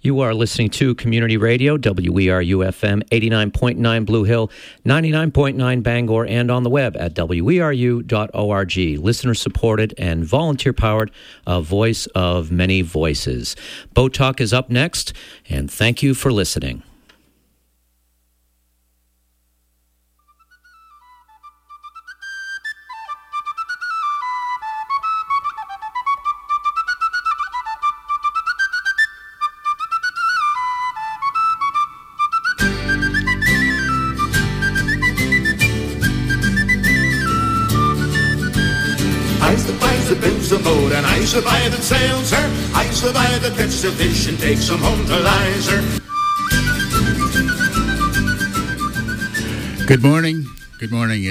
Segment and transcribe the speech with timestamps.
[0.00, 4.50] You are listening to Community Radio, WERU FM, 89.9 Blue Hill,
[4.84, 8.76] 99.9 Bangor, and on the web at weru.org.
[8.76, 11.10] Listener supported and volunteer powered,
[11.46, 13.56] a voice of many voices.
[13.92, 15.12] Boat Talk is up next,
[15.48, 16.82] and thank you for listening.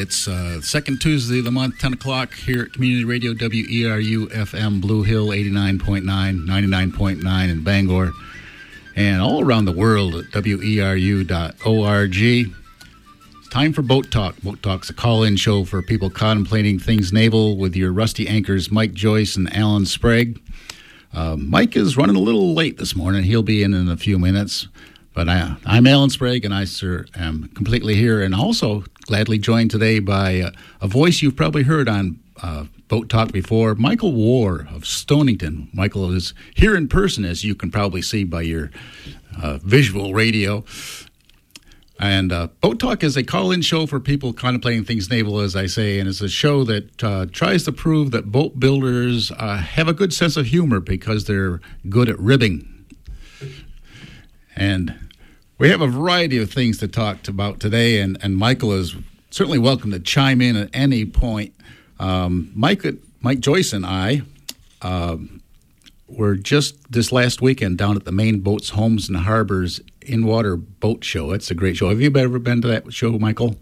[0.04, 4.82] It's uh, second Tuesday of the month, 10 o'clock here at Community Radio WERU FM
[4.82, 6.04] Blue Hill 89.9,
[6.46, 8.12] 99.9 in Bangor,
[8.98, 12.18] and all around the world at weru.org.
[12.18, 14.42] It's time for Boat Talk.
[14.42, 18.70] Boat Talk's a call in show for people contemplating things naval with your rusty anchors,
[18.70, 20.42] Mike Joyce and Alan Sprague.
[21.14, 23.24] Uh, Mike is running a little late this morning.
[23.24, 24.68] He'll be in in a few minutes.
[25.14, 29.72] But I, am Alan Sprague, and I, sir, am completely here and also gladly joined
[29.72, 30.52] today by uh,
[30.82, 35.70] a voice you've probably heard on uh, Boat Talk before, Michael War of Stonington.
[35.74, 38.72] Michael is here in person, as you can probably see by your
[39.42, 40.64] uh, visual radio.
[42.00, 45.56] And uh, Boat Talk is a call in show for people contemplating things naval, as
[45.56, 49.88] I say, and it's a show that uh, tries to prove that boat builders have
[49.88, 52.70] a good sense of humor because they're good at ribbing.
[54.56, 55.13] And
[55.58, 58.96] we have a variety of things to talk about today, and, and Michael is
[59.30, 61.54] certainly welcome to chime in at any point.
[62.00, 62.84] Um, Mike,
[63.22, 64.24] Mike Joyce and I
[64.82, 65.42] um,
[66.08, 70.56] were just this last weekend down at the Maine Boats, Homes, and Harbors in water
[70.56, 71.32] boat show.
[71.32, 71.90] It's a great show.
[71.90, 73.56] Have you ever been to that show, Michael?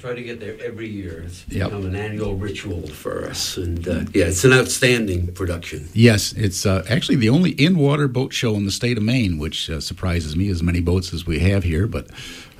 [0.00, 1.24] Try to get there every year.
[1.26, 1.70] It's yep.
[1.70, 5.88] become an annual ritual for us, and uh, yeah, it's an outstanding production.
[5.92, 9.68] Yes, it's uh, actually the only in-water boat show in the state of Maine, which
[9.68, 10.50] uh, surprises me.
[10.50, 12.06] As many boats as we have here, but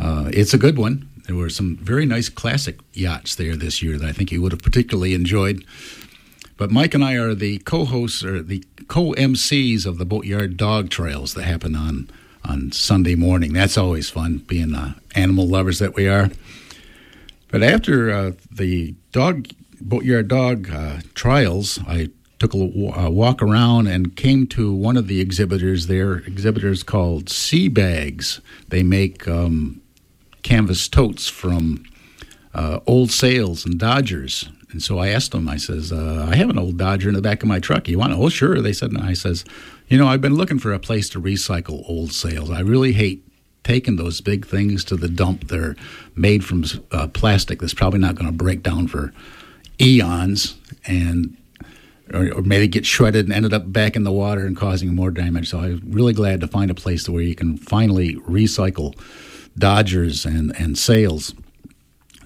[0.01, 1.09] uh, it's a good one.
[1.27, 4.53] There were some very nice classic yachts there this year that I think you would
[4.53, 5.65] have particularly enjoyed.
[6.57, 11.35] But Mike and I are the co-hosts or the co-MCs of the Boatyard Dog Trails
[11.35, 12.11] that happen on
[12.45, 13.53] on Sunday morning.
[13.53, 16.31] That's always fun, being uh, animal lovers that we are.
[17.51, 19.49] But after uh, the dog
[19.81, 25.09] boatyard dog uh, trials, I took a, a, walk around and came to one of
[25.09, 26.17] the exhibitors there.
[26.19, 28.41] Exhibitors called Sea Bags.
[28.69, 29.81] They make um,
[30.43, 31.85] canvas totes from
[32.55, 34.49] uh, old sails and Dodgers.
[34.71, 35.49] And so I asked them.
[35.49, 37.89] I says, uh, "I have an old Dodger in the back of my truck.
[37.89, 38.61] You want it?" Oh, sure.
[38.61, 38.91] They said.
[38.91, 39.45] And I says,
[39.89, 42.51] you know, I've been looking for a place to recycle old sails.
[42.51, 43.27] I really hate
[43.69, 45.49] taking those big things to the dump.
[45.49, 45.77] They're
[46.17, 49.13] made from uh, plastic that's probably not going to break down for
[49.79, 50.57] eons
[50.87, 51.37] and
[52.15, 55.11] or, or, maybe get shredded and ended up back in the water and causing more
[55.11, 55.51] damage.
[55.51, 58.99] So I'm really glad to find a place where you can finally recycle
[59.59, 61.35] Dodgers and, and sails.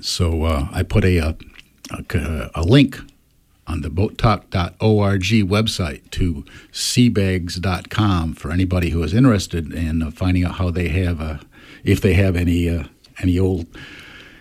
[0.00, 1.36] So uh, I put a, a,
[1.90, 3.00] a, a link
[3.72, 10.56] on the boattalk.org website to seabags.com for anybody who is interested in uh, finding out
[10.56, 11.38] how they have, uh,
[11.82, 12.84] if they have any uh,
[13.20, 13.66] any old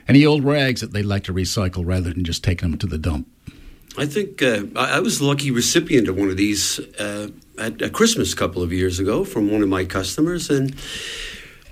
[0.08, 2.98] any old rags that they'd like to recycle rather than just taking them to the
[2.98, 3.28] dump.
[3.98, 7.94] I think uh, I was the lucky recipient of one of these uh, at, at
[7.94, 10.76] Christmas a couple of years ago from one of my customers, and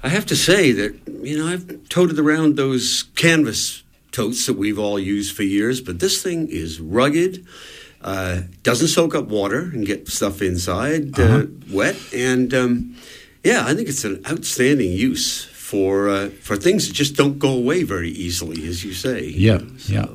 [0.01, 3.83] I have to say that you know I've toted around those canvas
[4.19, 7.45] totes that we've all used for years, but this thing is rugged.
[8.01, 11.45] Uh, doesn't soak up water and get stuff inside uh, uh-huh.
[11.71, 12.95] wet, and um,
[13.43, 17.51] yeah, I think it's an outstanding use for uh, for things that just don't go
[17.51, 19.25] away very easily, as you say.
[19.27, 19.93] Yeah, so.
[19.93, 20.07] yeah.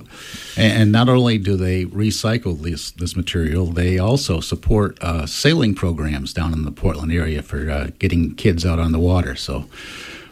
[0.56, 6.34] And not only do they recycle this this material, they also support uh, sailing programs
[6.34, 9.34] down in the Portland area for uh, getting kids out on the water.
[9.36, 9.64] So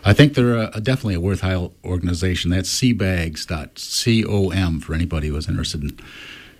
[0.04, 2.50] I think they're a, definitely a worthwhile organization.
[2.50, 5.96] That's seabags.com for anybody who is interested in,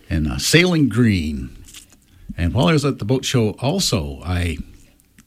[0.09, 1.50] in uh, sailing green.
[2.37, 4.59] And while I was at the boat show, also, I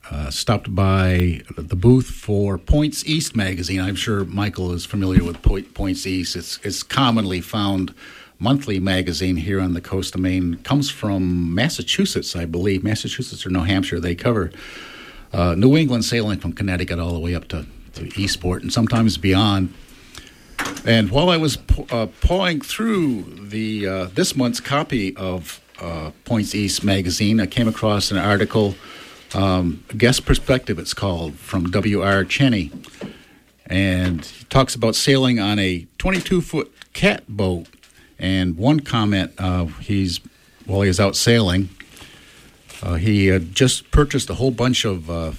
[0.09, 3.81] uh, stopped by the booth for Points East magazine.
[3.81, 5.41] I'm sure Michael is familiar with
[5.73, 6.37] Points East.
[6.37, 7.93] It's, it's commonly found
[8.39, 10.55] monthly magazine here on the coast of Maine.
[10.63, 13.99] Comes from Massachusetts, I believe, Massachusetts or New Hampshire.
[13.99, 14.51] They cover
[15.33, 17.65] uh, New England sailing from Connecticut all the way up to
[17.95, 19.73] to Eastport and sometimes beyond.
[20.85, 21.57] And while I was
[21.89, 27.67] uh, pawing through the uh, this month's copy of uh, Points East magazine, I came
[27.67, 28.75] across an article
[29.33, 30.79] um, guest perspective.
[30.79, 32.23] It's called from W.R.
[32.25, 32.71] Cheney,
[33.65, 37.67] and he talks about sailing on a 22 foot cat boat.
[38.17, 40.21] And one comment, uh, he's
[40.65, 41.69] while he was out sailing,
[42.81, 45.31] uh, he had just purchased a whole bunch of uh,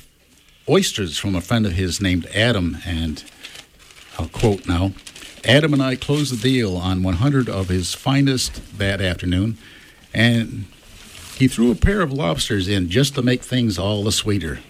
[0.69, 3.25] oysters from a friend of his named Adam, and
[4.19, 4.93] I'll quote now.
[5.45, 9.59] Adam and I closed the deal on 100 of his finest that afternoon,
[10.13, 10.65] and
[11.37, 14.61] he threw a pair of lobsters in just to make things all the sweeter.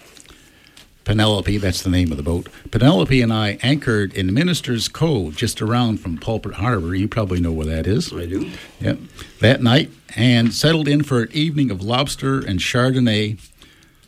[1.07, 2.49] Penelope, that's the name of the boat.
[2.69, 6.93] Penelope and I anchored in Minister's Cove, just around from Pulpit Harbor.
[6.93, 8.11] You probably know where that is.
[8.11, 8.51] I do.
[8.81, 8.99] Yep.
[9.39, 13.39] That night, and settled in for an evening of lobster and Chardonnay.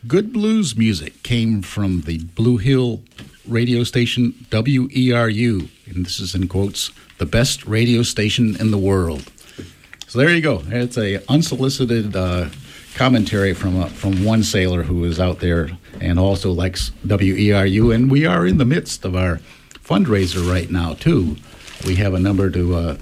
[0.06, 3.02] Good blues music came from the Blue Hill
[3.46, 9.30] radio station WERU, and this is in quotes, the best radio station in the world.
[10.06, 10.62] So there you go.
[10.68, 12.48] It's a unsolicited uh,
[12.94, 15.68] commentary from uh, from one sailor who is out there
[16.00, 19.40] and also likes WERU, and we are in the midst of our
[19.84, 21.36] fundraiser right now too.
[21.84, 22.94] We have a number to uh,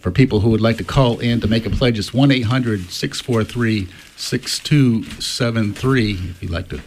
[0.00, 2.00] for people who would like to call in to make a pledge.
[2.00, 6.80] It's one 643 6273 If you'd like to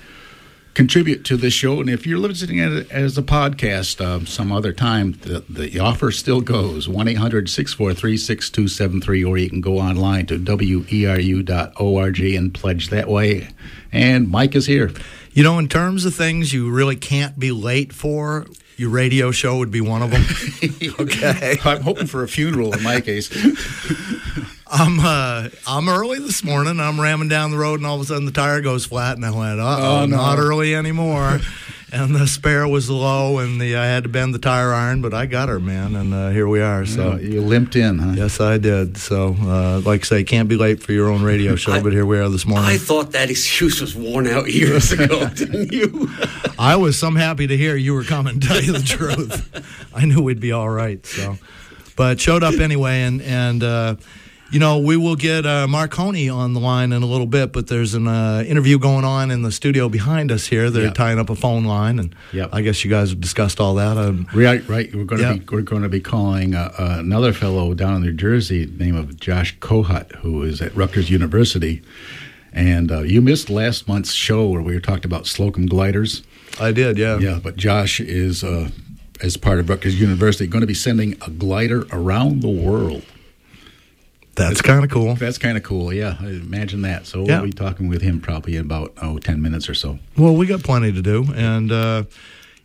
[0.75, 1.79] contribute to this show.
[1.79, 6.41] And if you're listening as a podcast uh, some other time, the, the offer still
[6.41, 13.07] goes 1 800 643 6273, or you can go online to weru.org and pledge that
[13.07, 13.47] way.
[13.91, 14.91] And Mike is here.
[15.31, 18.45] You know, in terms of things you really can't be late for,
[18.77, 20.23] your radio show would be one of them.
[20.99, 21.57] okay.
[21.63, 23.29] I'm hoping for a funeral in my case.
[24.67, 26.79] I'm uh, I'm early this morning.
[26.79, 29.25] I'm ramming down the road, and all of a sudden the tire goes flat, and
[29.25, 30.15] I went, "Uh oh, Oh, no.
[30.17, 31.39] not early anymore."
[31.91, 35.13] and the spare was low, and the I had to bend the tire iron, but
[35.13, 36.83] I got her, man, and uh, here we are.
[36.87, 36.95] So.
[36.95, 38.13] So you limped in, huh?
[38.17, 38.97] Yes, I did.
[38.97, 41.93] So, uh, like I say, can't be late for your own radio show, I- but
[41.93, 42.65] here we are this morning.
[42.67, 46.09] I thought that excuse was worn out years ago, didn't you?
[46.57, 48.39] I was some happy to hear you were coming.
[48.39, 49.47] Tell you the truth,
[49.93, 51.05] I knew we'd be all right.
[51.05, 51.37] So,
[51.95, 53.95] but showed up anyway, and and uh,
[54.51, 57.51] you know we will get uh, Marconi on the line in a little bit.
[57.51, 60.69] But there's an uh, interview going on in the studio behind us here.
[60.69, 60.93] They're Yep.
[60.95, 62.49] tying up a phone line, and Yep.
[62.53, 63.97] I guess you guys have discussed all that.
[63.97, 64.93] Um, Right, right.
[64.95, 65.33] We're going to Yeah.
[65.33, 68.95] be we're going to be calling uh, uh, another fellow down in New Jersey, name
[68.95, 71.81] of Josh Kohut, who is at Rutgers University.
[72.53, 76.23] And uh, you missed last month's show where we were talking about Slocum gliders.
[76.59, 77.17] I did, yeah.
[77.19, 78.69] Yeah, but Josh is, uh,
[79.21, 83.03] as part of Rutgers University, going to be sending a glider around the world.
[84.35, 85.15] That's kind of cool.
[85.15, 85.93] That's kind of cool.
[85.93, 87.05] Yeah, imagine that.
[87.07, 87.37] So Yeah.
[87.39, 89.99] we'll be talking with him probably in about oh 10 minutes or so.
[90.17, 92.03] Well, we got plenty to do, and uh,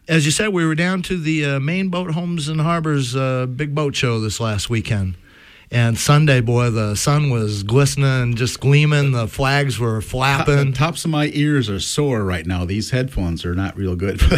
[0.09, 3.47] as you said, we were down to the uh, Maine Boat Homes and Harbors uh,
[3.47, 5.15] big boat show this last weekend.
[5.73, 9.13] And Sunday, boy, the sun was glistening, and just gleaming.
[9.13, 10.73] The flags were The flapping.
[10.73, 12.65] tops of my ears are sore right now.
[12.65, 14.21] These headphones are not real good.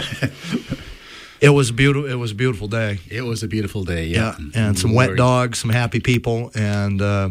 [1.42, 2.08] It was beautiful.
[2.08, 3.00] It was a beautiful day.
[3.10, 4.06] it was a beautiful day.
[4.06, 7.30] Yeah, Yeah, and some wet dogs, some happy people, and uh,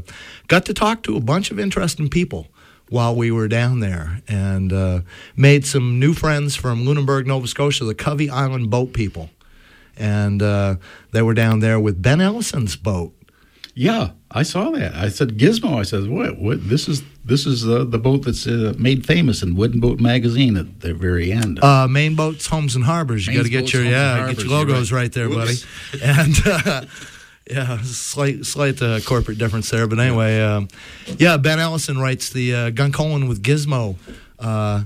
[0.49, 2.47] got to talk to a bunch of interesting people
[2.89, 4.99] while we were down there, and uh,
[5.37, 9.29] made some new friends from Lunenburg, Nova Scotia, the Covey Island boat people,
[9.95, 10.75] and uh,
[11.11, 13.13] they were down there with Ben Ellison's boat.
[13.73, 14.93] Yeah, I saw that.
[14.95, 15.79] I said Gizmo.
[15.79, 16.37] I said, "What?
[16.39, 16.67] What?
[16.67, 20.57] This is this is uh, the boat that's uh, made famous in Wooden Boat Magazine
[20.57, 23.27] at the very end." Uh, Maine Boats, Homes and Harbors.
[23.27, 25.03] You got to get your yeah, get your logos right.
[25.03, 25.65] right, there, Whoops.
[25.91, 26.03] buddy.
[26.03, 26.85] And uh,
[27.49, 30.67] yeah, slight slight uh, corporate difference there, but anyway, um,
[31.17, 31.37] yeah.
[31.37, 33.95] Ben Ellison writes the uh, Gun Colin with Gizmo.
[34.37, 34.83] Uh,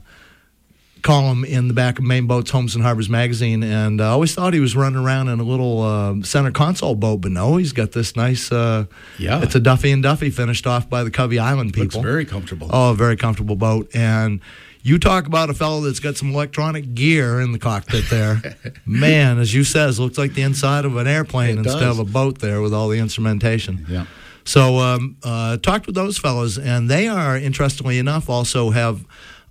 [1.05, 4.53] column in the back of Maine Boats, Homes and Harbors magazine, and I always thought
[4.53, 7.91] he was running around in a little uh, center console boat, but no, he's got
[7.93, 8.51] this nice.
[8.51, 8.85] Uh,
[9.17, 9.41] Yeah.
[9.41, 12.01] it's a Duffy and Duffy finished off by the Covey Island Looks people.
[12.01, 12.69] very comfortable.
[12.73, 13.89] Oh, a very comfortable boat.
[13.95, 14.41] And
[14.81, 18.41] you talk about a fellow that's got some electronic gear in the cockpit there.
[18.85, 21.99] Man, as you says, looks like the inside of an airplane It instead does.
[21.99, 23.85] of a boat there with all the instrumentation.
[23.89, 24.05] Yeah.
[24.43, 29.05] So um, uh, talked with those fellows, and they are, interestingly enough, also have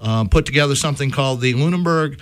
[0.05, 2.21] um, put together something called the Lunenburg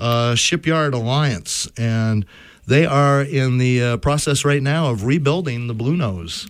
[0.00, 2.24] uh, Shipyard Alliance, and
[2.66, 6.48] they are in the uh, process right now of rebuilding the Blue Nose,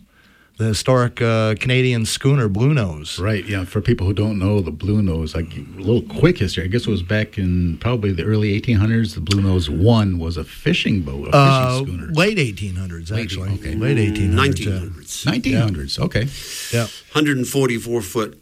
[0.58, 3.18] the historic uh, Canadian schooner Blue Nose.
[3.18, 3.44] Right.
[3.44, 3.64] Yeah.
[3.64, 6.62] For people who don't know the Blue Nose, like a little quick history.
[6.64, 9.14] I guess it was back in probably the early 1800s.
[9.16, 12.12] The Blue Nose One was a fishing boat, a fishing Uh, schooner.
[12.12, 13.50] late 1800s, Late- actually.
[13.54, 13.74] okay.
[13.74, 14.60] Late 1800s.
[14.64, 14.72] yeah.
[14.72, 15.24] 1900s.
[15.26, 15.98] 1900s.
[15.98, 16.28] Okay.
[16.72, 16.86] Yeah.
[17.12, 18.40] 144 foot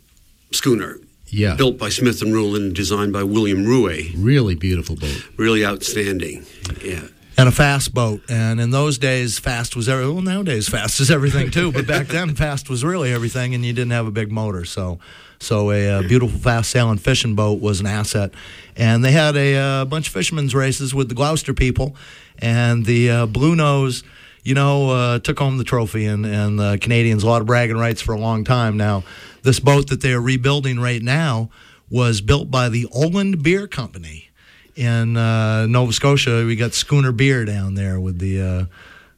[0.52, 0.98] schooner.
[1.32, 1.54] Yeah.
[1.54, 4.12] Built by Smith and Rhuland, designed by William Roué.
[4.16, 5.26] Really beautiful boat.
[5.38, 6.44] Really outstanding.
[6.84, 7.08] Yeah.
[7.38, 8.20] And a fast boat.
[8.28, 10.14] And in those days, fast was everything.
[10.14, 11.72] Well, nowadays, fast is everything too.
[11.72, 14.66] But back then, fast was really everything, and you didn't have a big motor.
[14.66, 14.98] So
[15.38, 18.32] So a, uh beautiful, fast sailing fishing boat was an asset.
[18.76, 21.96] And they had a, uh, bunch of fishermen's races with the Gloucester people,
[22.38, 24.04] and the uh, Blue Nose.
[24.44, 27.76] You know, uh, took home the trophy, and, and the Canadians a lot of bragging
[27.76, 28.76] rights for a long time.
[28.76, 29.04] Now,
[29.42, 31.50] this boat that they are rebuilding right now
[31.90, 34.30] was built by the Oland Beer Company
[34.74, 36.44] in uh, Nova Scotia.
[36.46, 38.64] We got Schooner Beer down there with the, uh,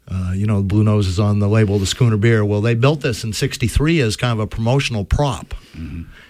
[0.08, 2.44] uh, you know, Blue Nose is on the label, the Schooner Beer.
[2.44, 5.54] Well, they built this in '63 as kind of a promotional prop.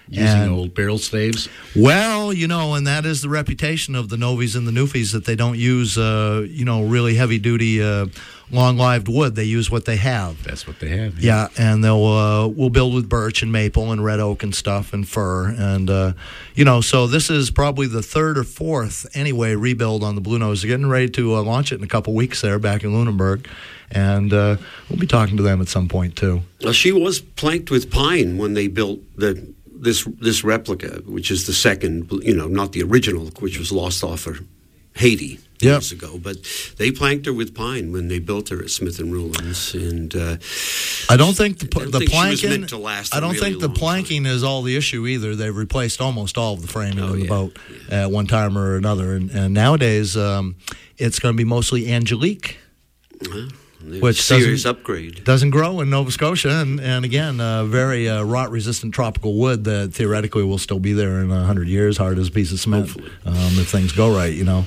[0.07, 1.49] Using And- old barrel staves.
[1.75, 5.25] Well, you know, and that is the reputation of the Novies and the Newfies that
[5.25, 8.05] they don't use, uh, you know, really heavy duty, uh,
[8.51, 9.35] long lived wood.
[9.35, 10.43] They use what they have.
[10.43, 11.19] That's what they have.
[11.19, 14.93] Yeah, and they'll uh, we'll build with birch and maple and red oak and stuff
[14.93, 16.13] and fir and uh,
[16.53, 20.37] you know so this is probably the third or fourth anyway rebuild on the Blue
[20.37, 20.61] Nose.
[20.61, 23.47] They're getting ready to uh, launch it in a couple weeks there back in Lunenburg,
[23.91, 24.57] and uh,
[24.89, 26.41] we'll be talking to them at some point too.
[26.63, 31.45] Well, she was planked with pine when they built the this this replica, which is
[31.45, 34.41] the second, you know, not the original, which was lost off of
[34.95, 35.71] Haiti Yep.
[35.71, 36.19] years ago.
[36.21, 36.37] But
[36.77, 40.35] they planked her with pine when they built her at Smith and Rhulands, and uh,
[41.09, 42.49] I don't think the I don't the think planking.
[42.49, 43.79] meant to last a I don't really think the long time.
[43.79, 45.33] planking is all the issue either.
[45.33, 47.57] They've replaced almost all of the framing Oh, of the yeah, boat
[47.89, 50.55] at one time or another, and, and nowadays um,
[50.97, 52.57] it's going to be mostly Angelique.
[53.21, 53.53] Which
[53.85, 55.23] Which serious upgrade.
[55.23, 59.63] doesn't grow in Nova Scotia, and, and again, uh, very uh, rot resistant tropical wood
[59.65, 62.59] that theoretically will still be there in a hundred years, hard as a piece of
[62.59, 64.65] cement, um, if things go right, you know.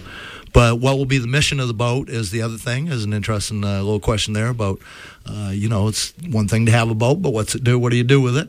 [0.52, 2.88] But what will be the mission of the boat is the other thing.
[2.88, 4.80] Is an interesting uh, little question there about,
[5.26, 7.78] uh, you know, it's one thing to have a boat, but what's it do?
[7.78, 8.48] What do you do with it?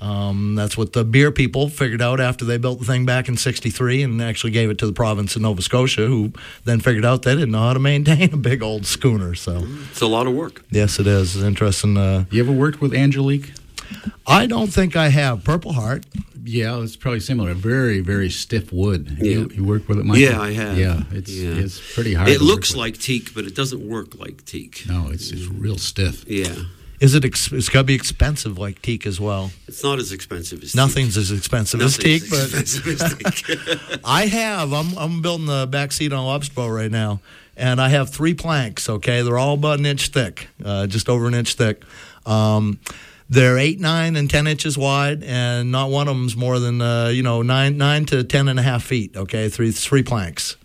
[0.00, 3.36] Um, that's what the beer people figured out after they built the thing back in
[3.36, 6.32] '63 and actually gave it to the province of Nova Scotia, who
[6.64, 9.34] then figured out they didn't know how to maintain a big old schooner.
[9.34, 10.62] So, It's a lot of work.
[10.70, 11.96] yes, it is It's interesting.
[11.98, 13.52] Uh, You ever worked with Angelique?
[14.26, 16.06] I don't think I have Purple Heart.
[16.44, 17.52] Yeah, it's probably similar.
[17.54, 19.18] Very, very stiff wood.
[19.20, 19.24] Yeah.
[19.32, 20.22] You, you work with it, Michael?
[20.22, 20.78] Yeah, I have.
[20.78, 21.50] Yeah, it's Yeah.
[21.50, 22.28] it's pretty hard.
[22.30, 22.78] It to work looks with.
[22.78, 24.84] like teak, but it doesn't work like teak.
[24.88, 26.24] no, it's it's real stiff.
[26.26, 26.54] Yeah,
[27.00, 27.24] Is it?
[27.24, 29.50] Ex- it's got to be expensive like teak as well.
[29.66, 30.76] it's not as expensive as teak.
[30.76, 31.86] Nothing's as expensive teak.
[31.86, 34.00] as teak, Nothing's but as teak.
[34.04, 34.72] I have.
[34.72, 37.20] I'm I'm building the back seat on a lobster boat right now,
[37.56, 38.88] and I have three planks.
[38.88, 41.82] Okay, they're all about an inch thick, uh, just over an inch thick.
[42.26, 42.78] Um,
[43.30, 47.06] they're eight, nine, and ten inches wide, and not one of them's more than uh,
[47.08, 49.16] you know nine, nine to ten and a half feet.
[49.16, 50.56] Okay, three three planks.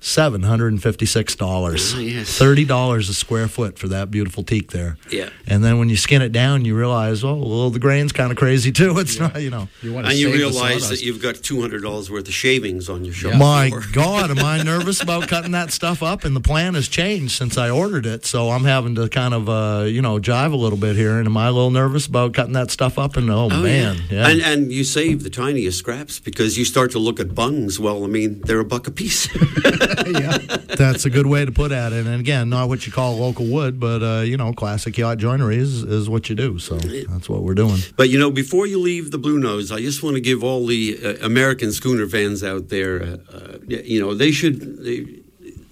[0.00, 1.94] Seven hundred and fifty-six dollars.
[1.94, 2.38] Ah, yes.
[2.38, 4.96] Thirty dollars a square foot for that beautiful teak there.
[5.10, 5.30] Yeah.
[5.46, 8.38] And then when you skin it down, you realize, oh, well, the grain's kind of
[8.38, 8.96] crazy too.
[8.98, 9.68] It's not, you know.
[9.82, 12.88] You want to and you realize that you've got two hundred dollars worth of shavings
[12.88, 13.70] on your shop My.
[13.92, 16.24] God, am I nervous about cutting that stuff up?
[16.24, 19.48] And the plan has changed since I ordered it, so I'm having to kind of,
[19.48, 21.18] uh, you know, jive a little bit here.
[21.18, 23.16] And am I a little nervous about cutting that stuff up?
[23.16, 24.28] And oh, Oh, man, yeah.
[24.28, 27.80] And and you save the tiniest scraps because you start to look at bungs.
[27.80, 29.28] Well, I mean, they're a buck a piece.
[30.76, 32.06] That's a good way to put at it.
[32.06, 35.56] And again, not what you call local wood, but uh, you know, classic yacht joinery
[35.56, 36.58] is, is what you do.
[36.58, 37.80] So that's what we're doing.
[37.96, 40.66] but you know, before you leave the Blue Nose, I just want to give all
[40.66, 44.84] the uh, American schooner fans out there, uh, uh, you know, they should.
[44.84, 45.22] They,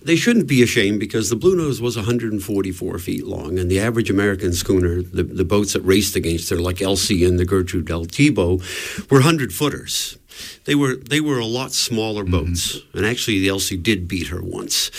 [0.02, 4.08] they shouldn't be ashamed because the Blue Nose was 144 feet long, and the average
[4.08, 8.04] American schooner, the, the boats that raced against her, like Elsie and the Gertrude L.
[8.04, 10.16] Thebaud, were 100 footers.
[10.64, 14.42] They were they were a lot smaller boats, and actually the Elsie did beat her
[14.42, 14.90] once.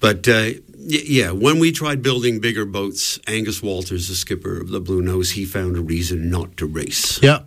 [0.00, 4.68] But uh, y- yeah, when we tried building bigger boats, Angus Walters, the skipper of
[4.70, 7.40] the Blue Nose, he found a reason not to race Yeah.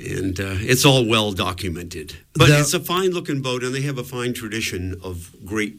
[0.00, 2.16] and uh, it's all well documented.
[2.34, 5.76] But The- it's a fine looking boat, and they have a fine tradition of great,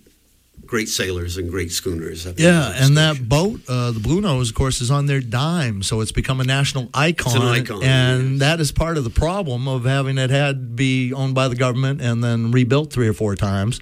[0.66, 2.28] great sailors and great schooners.
[2.38, 6.02] Yeah, and that boat, uh, the Blue Nose, of course, is on their dime, so
[6.02, 7.38] it's become a national icon.
[7.38, 8.40] An icon, and yes.
[8.40, 12.02] that is part of the problem of having it had be owned by the government
[12.02, 13.80] and then rebuilt three or four times.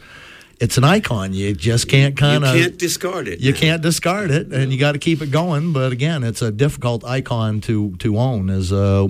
[0.60, 1.34] It's an icon.
[1.34, 3.40] You just can't kind of can't discard it.
[3.40, 3.60] you now.
[3.60, 5.74] can't discard it, and you got to keep it going.
[5.74, 8.50] But again, it's a difficult icon to to own.
[8.50, 9.08] As uh,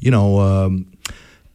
[0.00, 0.89] you know, um,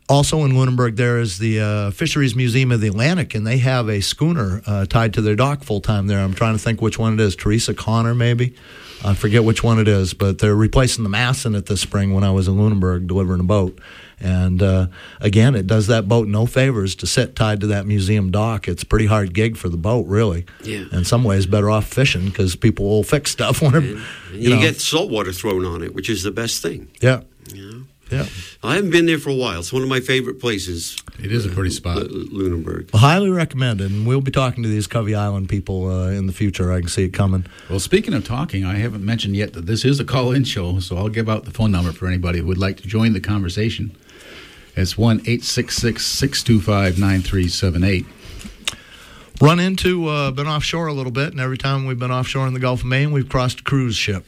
[0.08, 3.90] also in Lunenburg, there is the uh, Fisheries Museum of the Atlantic, and they have
[3.90, 6.20] a schooner uh, tied to their dock full time there.
[6.20, 7.36] I'm trying to think which one it is.
[7.36, 8.56] Theresa Connor, maybe.
[9.04, 12.14] I forget which one it is, but they're replacing the mast in it this spring
[12.14, 13.78] when I was in Lunenburg delivering a boat.
[14.20, 14.88] And uh,
[15.20, 18.68] again, it does that boat no favors to sit tied to that museum dock.
[18.68, 20.46] It's a pretty hard gig for the boat, really.
[20.64, 20.86] Yeah.
[20.92, 24.02] In some ways, better off fishing because people will fix stuff when, And you,
[24.34, 24.62] you, know.
[24.62, 26.88] get salt water thrown on it, which is the best thing.
[27.02, 27.22] yeah,
[27.54, 27.75] know?
[28.12, 28.26] Yeah.
[28.64, 29.60] I haven't been there for a while.
[29.60, 31.98] It's one of my favorite places, It is a pretty spot.
[31.98, 32.90] L- Lunenburg.
[32.94, 36.34] Well, highly recommended, and we'll be talking to these Covey Island people uh, in the
[36.34, 36.72] future.
[36.72, 37.46] I can see it coming.
[37.70, 40.98] Well, speaking of talking, I haven't mentioned yet that this is a call-in show, so
[40.98, 43.96] I'll give out the phone number for anybody who would like to join the conversation.
[44.76, 48.06] It's 1 866 625 9378.
[49.42, 52.54] Run into, uh, been offshore a little bit, and every time we've been offshore in
[52.54, 54.26] the Gulf of Maine, we've crossed a cruise ship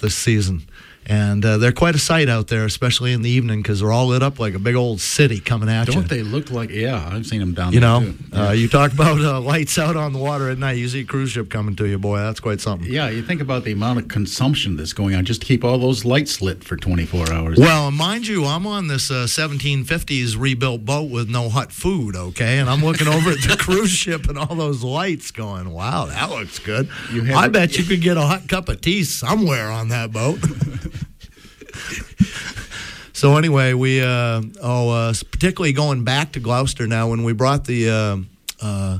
[0.00, 0.66] this season.
[1.08, 4.08] And uh, they're quite a sight out there, especially in the evening, because they're all
[4.08, 5.94] lit up like a big old city coming at you.
[5.94, 6.70] Don't they look like?
[6.70, 7.74] Yeah, I've seen them down there.
[7.74, 8.00] You there.
[8.00, 8.36] know, too.
[8.36, 10.78] uh, you talk about uh, lights out on the water at night.
[10.78, 12.18] You see a cruise ship coming to you, boy.
[12.18, 12.90] That's quite something.
[12.90, 15.78] Yeah, you think about the amount of consumption that's going on just to keep all
[15.78, 17.58] those lights lit for 24 hours.
[17.58, 22.58] Well, mind you, I'm on this uh, 1750s rebuilt boat with no hot food, okay?
[22.58, 26.30] And I'm looking over at the cruise ship and all those lights going, wow, that
[26.30, 26.88] looks good.
[27.12, 30.10] You have- I bet you could get a hot cup of tea somewhere on that
[30.10, 30.40] boat.
[33.12, 37.64] so, anyway, we, uh, oh, uh, particularly going back to Gloucester now, when we brought
[37.64, 37.90] the.
[37.90, 38.16] Uh,
[38.60, 38.98] uh,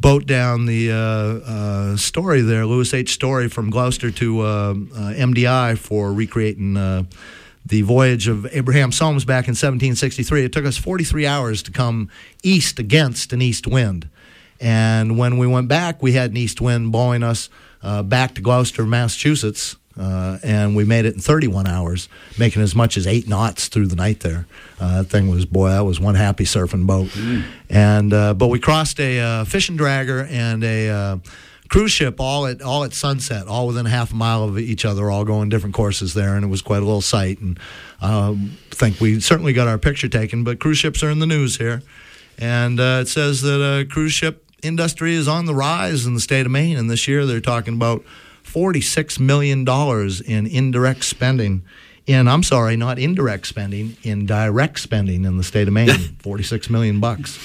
[0.00, 3.14] boat down the uh, uh, story there, Lewis H.
[3.14, 6.74] Story from Gloucester to MDI for recreating
[7.66, 10.44] the voyage of Abraham Somes back in 1763.
[10.44, 12.10] It took us 43 hours to come
[12.42, 14.08] east against an east wind.
[14.60, 17.48] And when we went back, we had an east wind blowing us
[17.82, 19.76] uh, back to Gloucester, Massachusetts.
[19.98, 22.08] Uh, and we made it in 31 hours,
[22.38, 24.46] making as much as eight knots through the night there.
[24.80, 27.10] Uh, that thing was, boy, that was one happy surfing boat.
[27.70, 31.16] And uh, but we crossed a uh, fishing dragger and a uh,
[31.68, 34.84] cruise ship all at all at sunset, all within a half a mile of each
[34.84, 37.38] other, all going different courses there, and it was quite a little sight.
[37.40, 37.58] And
[38.02, 38.36] I
[38.70, 40.42] think we certainly got our picture taken.
[40.42, 41.82] But cruise ships are in the news here,
[42.38, 46.20] and uh, it says that uh, cruise ship industry is on the rise in the
[46.20, 48.04] state of Maine, and this year they're talking about
[48.44, 51.62] forty-six million dollars in indirect spending.
[52.06, 55.88] In I'm sorry, not indirect spending, in direct spending in the state of Maine,
[56.20, 57.38] forty-six million bucks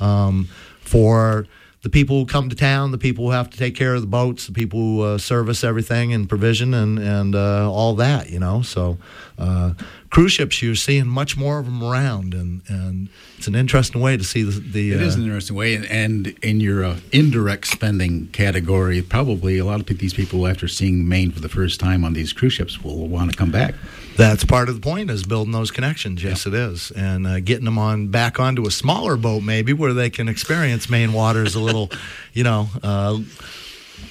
[0.00, 0.48] um,
[0.80, 1.46] for
[1.84, 4.06] the people who come to town, the people who have to take care of the
[4.06, 8.38] boats, the people who uh, service everything and provision and and uh, all that, you
[8.38, 8.62] know.
[8.62, 8.96] So
[9.38, 9.74] uh,
[10.08, 14.16] cruise ships, you're seeing much more of them around, and, and it's an interesting way
[14.16, 14.60] to see the.
[14.60, 19.02] the It is uh, an interesting way, and, and in your uh, indirect spending category,
[19.02, 22.32] probably a lot of these people, after seeing Maine for the first time on these
[22.32, 23.74] cruise ships, will want to come back.
[24.16, 26.22] That's part of the point is building those connections.
[26.22, 29.92] Yes, it is, and uh, getting them on back onto a smaller boat maybe where
[29.92, 31.90] they can experience Maine waters a little,
[32.32, 33.20] you know, a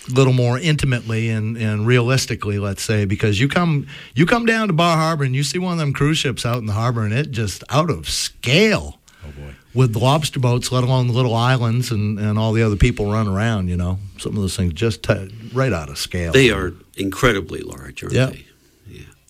[0.10, 2.60] little more intimately and, and realistically.
[2.60, 5.74] Let's say because you come you come down to Bar Harbor and you see one
[5.74, 9.32] of them cruise ships out in the harbor and it just out of scale Oh
[9.32, 9.56] boy!
[9.74, 13.10] with the lobster boats, let alone the little islands and, and all the other people
[13.10, 13.70] run around.
[13.70, 16.34] You know, some of those things just t- right out of scale.
[16.34, 18.26] They are incredibly large, aren't Yeah.
[18.28, 18.46] they?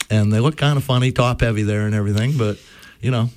[0.10, 2.58] And they look kind of funny, top heavy there and everything, but
[3.02, 3.30] you know.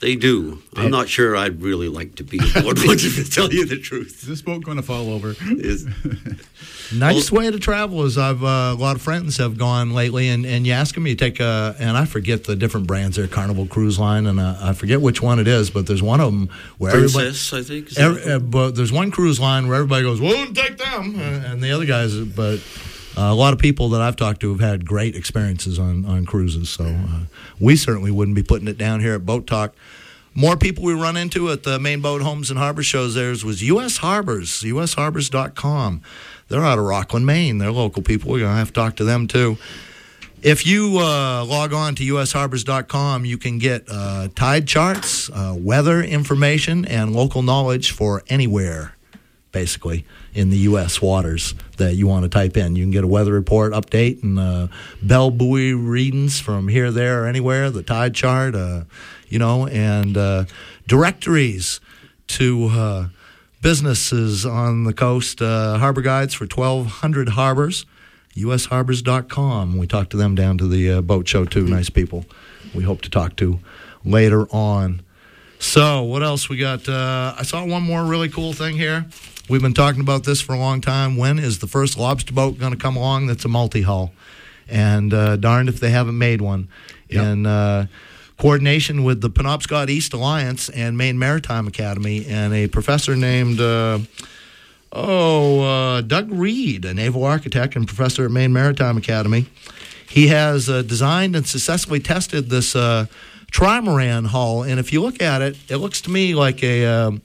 [0.00, 0.60] They do.
[0.74, 4.22] I'm not sure I'd really like to be aboard one, to tell you the truth.
[4.22, 5.36] Is this boat going to fall over?
[5.40, 5.86] Is,
[6.94, 10.44] Nice way to travel is I've uh, a lot of friends have gone lately, and,
[10.44, 13.66] and you ask them, you take a, and I forget the different brands there, Carnival
[13.66, 16.50] Cruise Line, and uh, I forget which one it is, but there's one of them
[16.78, 17.26] where everybody.
[17.26, 17.98] Princess, I think.
[17.98, 21.62] Every, uh, but there's one cruise line where everybody goes, "Well, take them," uh, and
[21.62, 22.18] the other guys.
[22.18, 22.60] But uh,
[23.16, 26.70] a lot of people that I've talked to have had great experiences on on cruises.
[26.70, 27.20] So uh,
[27.60, 29.74] we certainly wouldn't be putting it down here at Boat Talk.
[30.34, 33.62] More people we run into at the Maine boat homes and harbor shows theirs was
[33.64, 33.98] U.S.
[33.98, 36.00] Harbors, usharbors.com.
[36.48, 37.58] They're out of Rockland, Maine.
[37.58, 38.30] They're local people.
[38.30, 39.58] We're going to have to talk to them too.
[40.42, 46.02] If you uh, log on to usharbors.com, you can get uh, tide charts, uh, weather
[46.02, 48.96] information, and local knowledge for anywhere,
[49.52, 51.00] basically, in the U.S.
[51.00, 52.74] waters that you want to type in.
[52.74, 54.68] You can get a weather report update and uh,
[55.02, 58.84] bell buoy readings from here, there, or anywhere, the tide chart, uh,
[59.28, 60.46] you know, and uh,
[60.86, 61.80] directories
[62.28, 63.06] to uh,
[63.60, 67.86] businesses on the coast, uh, harbor guides for 1,200 harbors
[68.34, 69.76] usharbors.com.
[69.76, 71.66] We talked to them down to the uh, boat show too.
[71.66, 72.24] Nice people.
[72.74, 73.58] We hope to talk to
[74.06, 75.02] later on.
[75.58, 76.88] So, what else we got?
[76.88, 79.04] I saw one more really cool thing here.
[79.48, 81.16] We've been talking about this for a long time.
[81.16, 84.12] When is the first lobster boat going to come along that's a multi hull?
[84.68, 86.68] And uh, darned if they haven't made one.
[87.08, 87.86] In uh,
[88.38, 93.60] coordination with the Penobscot East Alliance and Maine Maritime Academy, and a professor named.
[93.60, 94.00] Uh,
[94.94, 99.46] Oh, uh, Doug Reed, a naval architect and professor at Maine Maritime Academy.
[100.06, 103.06] He has uh, designed and successfully tested this uh,
[103.50, 107.22] trimaran hull, and if you look at it, it looks to me like a um,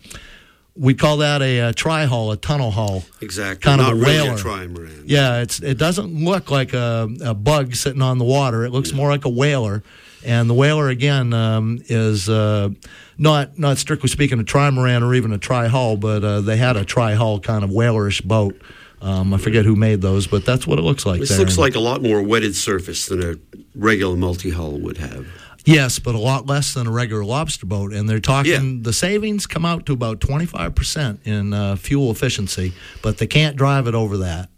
[0.77, 3.03] we call that a, uh tri hull, a tunnel hull.
[3.21, 3.61] exactly.
[3.63, 4.33] Kind of Not a really whaler.
[4.33, 5.03] a trimaran.
[5.05, 8.63] Yeah, it's it doesn't look like a, a bug sitting on the water.
[8.65, 9.83] It looks more like a whaler,
[10.25, 12.69] and the whaler again um, is uh,
[13.17, 16.77] not not strictly speaking a trimaran or even a tri hull, but uh, they had
[16.77, 18.59] a tri hull kind of whalerish boat.
[18.99, 21.19] Um, I forget who made those, but that's what it looks like.
[21.19, 21.37] This there.
[21.39, 23.35] looks like a lot more wetted surface than a
[23.75, 25.27] regular multi hull would have.
[25.67, 28.81] Yes, but a lot less than a regular lobster boat, and they're talking Yeah.
[28.83, 33.27] the savings come out to about twenty five percent in uh, fuel efficiency, but they
[33.27, 34.49] can't drive it over that.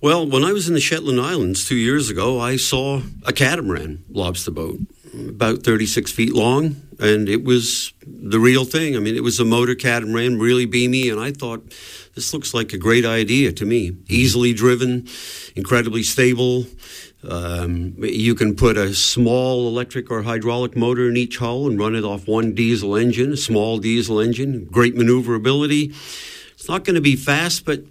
[0.00, 4.04] Well, when I was in the Shetland Islands two years ago, I saw a catamaran
[4.08, 4.78] lobster boat,
[5.28, 8.96] about 36 feet long, and it was the real thing.
[8.96, 11.70] I mean, it was a motor catamaran, really beamy, and I thought,
[12.14, 13.92] this looks like a great idea to me.
[14.08, 15.06] Easily driven,
[15.54, 16.64] incredibly stable.
[17.22, 21.94] Um, you can put a small electric or hydraulic motor in each hull and run
[21.94, 25.92] it off one diesel engine, a small diesel engine, great maneuverability.
[26.52, 27.82] It's not going to be fast, but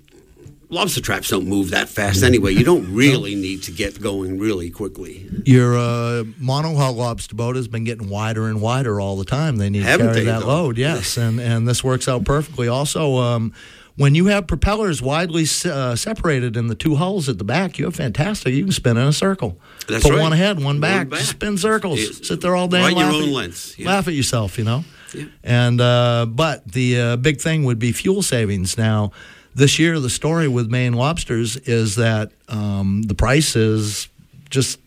[0.69, 2.53] lobster traps don't move that fast anyway.
[2.53, 5.27] You don't really need to get going really quickly.
[5.45, 9.57] Your uh, monohull lobster boat has been getting wider and wider all the time.
[9.57, 10.47] They need Haven't to carry that though?
[10.47, 12.67] load, yes, and and this works out perfectly.
[12.67, 13.53] Also, um,
[13.97, 17.85] when you have propellers widely uh, separated in the two hulls at the back, you
[17.85, 18.53] have fantastic.
[18.53, 19.57] You can spin in a circle.
[19.87, 20.21] That's Put right.
[20.21, 21.09] one ahead, one One back.
[21.09, 21.19] back.
[21.19, 21.99] Just spin circles.
[21.99, 22.79] It- Sit there all day.
[22.81, 23.87] right and your laugh own at, lengths, yeah.
[23.87, 24.83] Laugh at yourself, you know.
[25.13, 25.25] Yeah.
[25.43, 28.77] And uh, but the uh, big thing would be fuel savings.
[28.77, 29.11] Now,
[29.53, 34.09] this year the story with Maine lobsters is that um, the price is
[34.49, 34.79] just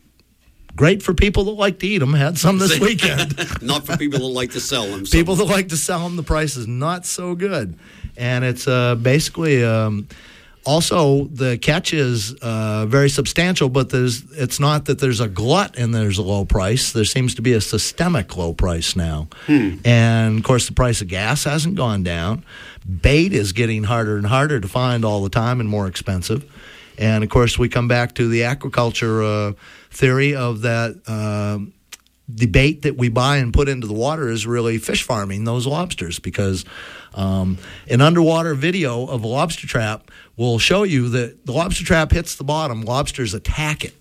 [0.79, 2.15] great for people that like to eat them.
[2.15, 3.37] Had some this weekend.
[3.63, 5.05] Not for people that like to sell them.
[5.05, 7.79] people that like to sell them, the price is not so good,
[8.17, 9.63] and it's uh, basically.
[9.63, 10.09] Um,
[10.67, 15.79] also, the catch is uh, very substantial, but there's it's not that there's a glut
[15.79, 16.93] and there's a low price.
[16.93, 21.09] There seems to be a systemic low price now, and of course, the price of
[21.09, 22.45] gas hasn't gone down.
[23.01, 26.45] Bait is getting harder and harder to find all the time and more expensive.
[26.99, 29.53] And of course, we come back to the aquaculture uh,
[29.91, 31.09] theory of that.
[31.09, 31.73] um
[32.29, 35.67] the bait that we buy and put into the water is really fish farming those
[35.67, 36.65] lobsters because
[37.15, 37.57] um,
[37.89, 42.37] an underwater video of a lobster trap will show you that the lobster trap hits
[42.37, 43.95] the bottom, lobsters attack it.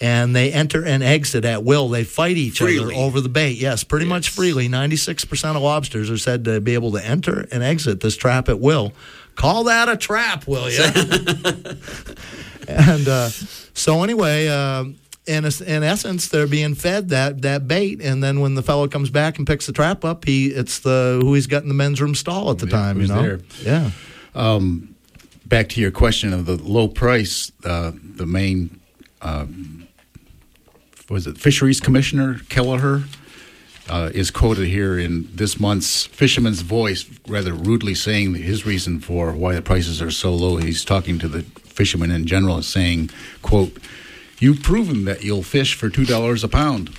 [0.00, 1.88] And they enter and exit at will.
[1.88, 3.58] They fight each other over the bait.
[3.58, 4.68] Yes, pretty much freely.
[4.68, 8.60] 96% of lobsters are said to be able to enter and exit this trap at
[8.60, 8.92] will.
[9.34, 10.78] Call that a trap, will you?
[12.68, 13.28] and uh,
[13.74, 14.96] so anyway, um
[15.28, 18.88] in es- in essence, they're being fed that that bait, and then when the fellow
[18.88, 21.74] comes back and picks the trap up, he it's the who he's got in the
[21.74, 23.00] men's room stall at the Yeah, time.
[23.00, 23.40] You know, there.
[23.62, 23.90] yeah.
[25.46, 28.80] Back to your question of the low price, uh, the main
[29.22, 29.46] uh,
[31.08, 33.04] was it Fisheries Commissioner Keliher
[33.88, 39.32] uh, is quoted here in this month's Fisherman's Voice, rather rudely saying his reason for
[39.32, 40.56] why the prices are so low.
[40.58, 43.08] He's talking to the fishermen in general, saying,
[43.40, 43.74] "quote
[44.40, 46.90] You've proven that you'll fish for two dollars a pound."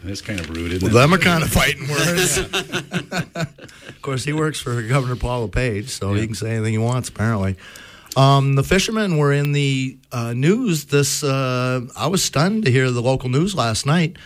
[0.00, 0.92] And That's kind of rude, isn't it?
[0.92, 2.38] Them are kind of fighting words.
[3.88, 7.08] of course, he works for Governor Paul LePage, so he can say anything he wants.
[7.08, 7.56] Apparently,
[8.16, 10.86] um, the fishermen were in the uh, news.
[10.86, 14.16] This uh, I was stunned to hear the local news last night.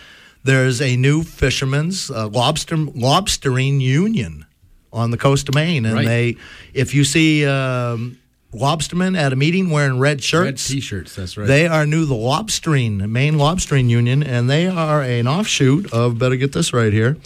[0.43, 4.45] There's a new fishermen's uh, lobster lobstering union
[4.93, 6.05] on the coast of Maine, and Right.
[6.05, 6.37] they,
[6.73, 8.17] if you see um,
[8.57, 11.15] lobstermen at a meeting wearing red Red shirts, T-shirts.
[11.15, 11.47] That's right.
[11.47, 16.35] they are new, the Lobstering, Maine Lobstering Union, and they are an offshoot of, better
[16.35, 17.17] get this right here,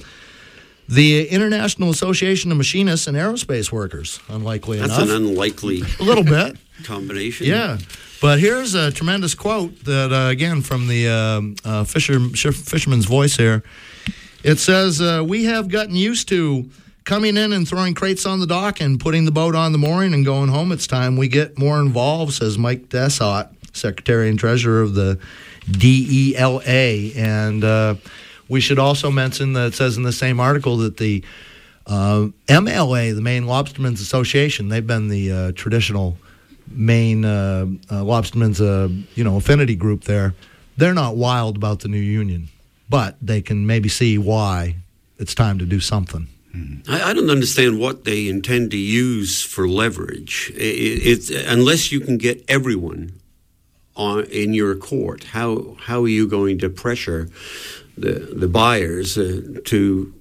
[0.87, 5.09] the International Association of Machinists and Aerospace Workers, unlikely That's enough.
[5.09, 7.47] an unlikely a little bit, combination.
[7.47, 7.77] yeah.
[8.21, 13.35] But here's a tremendous quote that, uh, again, from the um uh, Fisher, Fisherman's Voice
[13.37, 13.63] here.
[14.43, 16.69] It says, uh, We have gotten used to
[17.03, 20.13] coming in and throwing crates on the dock and putting the boat on the mooring
[20.13, 20.71] and going home.
[20.71, 25.19] It's time we get more involved, says Mike Desot, Secretary and Treasurer of the
[25.69, 27.15] DELA.
[27.15, 27.95] And uh,
[28.47, 31.23] we should also mention that it says in the same article that the
[31.87, 36.17] uh, MLA, the Maine Lobstermen's Association, they've been the uh, traditional
[36.73, 40.33] Maine uh, uh, Lobstermen's uh, you know affinity group there.
[40.77, 42.47] They're not wild about the new union,
[42.89, 44.75] but they can maybe see why
[45.17, 46.27] it's time to do something.
[46.89, 50.51] I, don't understand what they intend to use for leverage.
[50.55, 53.13] I- I- it's unless you can get everyone
[53.95, 55.25] on in your court.
[55.25, 57.29] How how are you going to pressure
[57.97, 60.13] the the buyers uh, to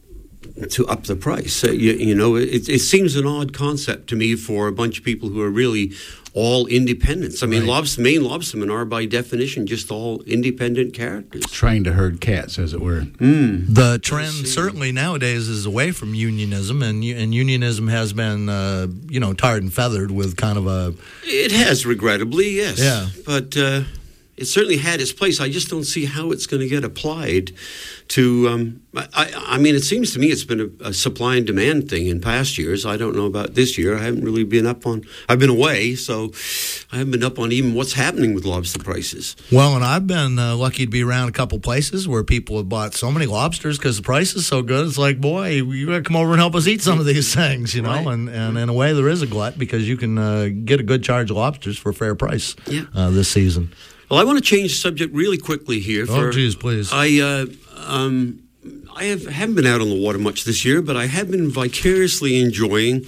[0.68, 1.64] to up the price?
[1.64, 4.99] Uh, you, you know, it, it seems an odd concept to me for a bunch
[4.99, 5.92] of people who are really
[6.33, 7.42] all independents.
[7.42, 7.70] I mean, Right.
[7.70, 11.44] lobster, Maine lobstermen are by definition just all independent characters.
[11.51, 13.01] trying to herd cats, as it were.
[13.18, 19.18] The trend certainly nowadays is away from unionism, and and unionism has been uh, you
[19.18, 20.94] know tarred and feathered with kind of a
[21.25, 22.79] It has, regrettably, yes.
[22.79, 23.09] Yeah.
[23.27, 23.83] But uh,
[24.37, 25.40] it certainly had its place.
[25.40, 27.53] I just don't see how it's going to get applied
[28.11, 28.49] to.
[28.49, 31.88] Um, I, I, mean, it seems to me it's been a, a, supply and demand
[31.88, 32.85] thing in past years.
[32.85, 33.96] I don't know about this year.
[33.96, 35.05] I haven't really been up on.
[35.29, 36.33] I've been away, so
[36.92, 39.37] I haven't been up on even what's happening with lobster prices.
[39.53, 42.68] Well, and I've been uh, lucky to be around a couple places where people have
[42.68, 44.88] bought so many lobsters because the price is so good.
[44.88, 47.33] It's like, boy, you got to come over and help us eat some of these
[47.35, 47.90] things, you know.
[47.90, 48.07] Right.
[48.09, 50.85] And and in a way, there is a glut because you can uh, get a
[50.85, 52.85] good charge of lobsters for a fair price yeah.
[52.94, 53.73] uh, this season.
[54.11, 56.03] Well, I want to change the subject really quickly here.
[56.03, 56.92] Oh, for, oh, geez, please.
[56.92, 57.46] I uh,
[57.87, 58.42] um,
[58.96, 61.49] I have, haven't been out on the water much this year, but I have been
[61.49, 63.07] vicariously enjoying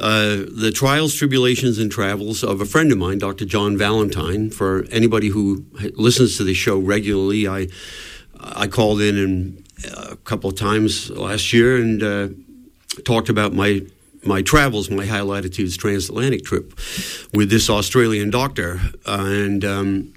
[0.00, 3.44] uh, the trials, tribulations, and travels of a friend of mine, Dr.
[3.44, 4.50] John Valentine.
[4.50, 7.68] For anybody who listens to the show regularly, I
[8.40, 9.64] I called in and,
[9.96, 12.28] uh, a couple of times last year and uh,
[13.04, 13.82] talked about my
[14.24, 16.74] my travels, my high latitudes transatlantic trip
[17.32, 20.13] with this Australian doctor, and um,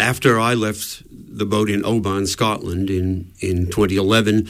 [0.00, 4.48] after I left the boat in Oban, Scotland in, in 2011,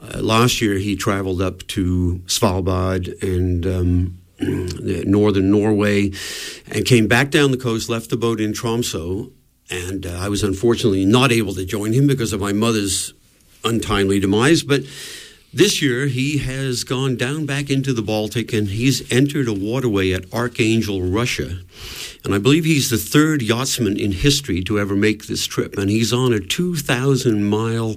[0.00, 4.18] uh, last year he traveled up to Svalbard and um,
[5.06, 6.10] northern Norway
[6.70, 9.30] and came back down the coast, left the boat in Tromso.
[9.70, 13.12] and uh, I was unfortunately not able to join him because of my mother's
[13.64, 14.62] untimely demise.
[14.62, 14.82] But
[15.56, 20.12] this year, he has gone down back into the Baltic and he's entered a waterway
[20.12, 21.60] at Archangel, Russia.
[22.24, 25.78] And I believe he's the third yachtsman in history to ever make this trip.
[25.78, 27.96] And he's on a 2,000 mile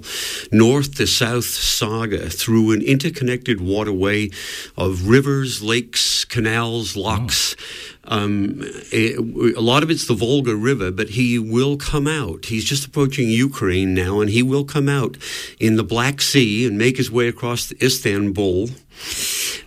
[0.50, 4.30] north to south saga through an interconnected waterway
[4.76, 7.56] of rivers, lakes, canals, locks.
[7.58, 7.89] Oh.
[8.10, 8.56] Um,
[8.90, 9.18] it,
[9.56, 12.46] a lot of it's the Volga River, but he will come out.
[12.46, 15.16] He's just approaching Ukraine now, and he will come out
[15.60, 18.70] in the Black Sea and make his way across to Istanbul.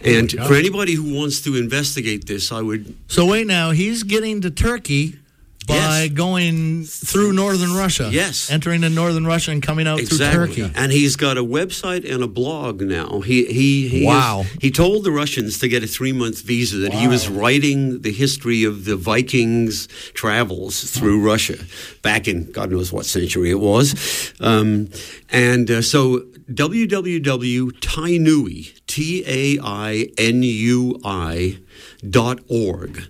[0.03, 2.93] And oh for anybody who wants to investigate this, I would.
[3.07, 5.17] So wait now, he's getting to Turkey
[5.67, 6.09] by yes.
[6.09, 8.09] going through northern Russia.
[8.11, 8.49] Yes.
[8.51, 10.47] Entering in northern Russia and coming out exactly.
[10.47, 10.73] through Turkey.
[10.75, 13.21] And he's got a website and a blog now.
[13.21, 14.41] He he, he Wow.
[14.41, 16.99] Is, he told the Russians to get a 3-month visa that wow.
[16.99, 21.27] he was writing the history of the Vikings travels through huh.
[21.27, 21.57] Russia
[22.01, 24.33] back in God knows what century it was.
[24.39, 24.89] Um,
[25.29, 26.19] and uh, so
[26.51, 27.71] www.tainui
[28.87, 31.59] T A I N U I
[32.07, 33.07] dot org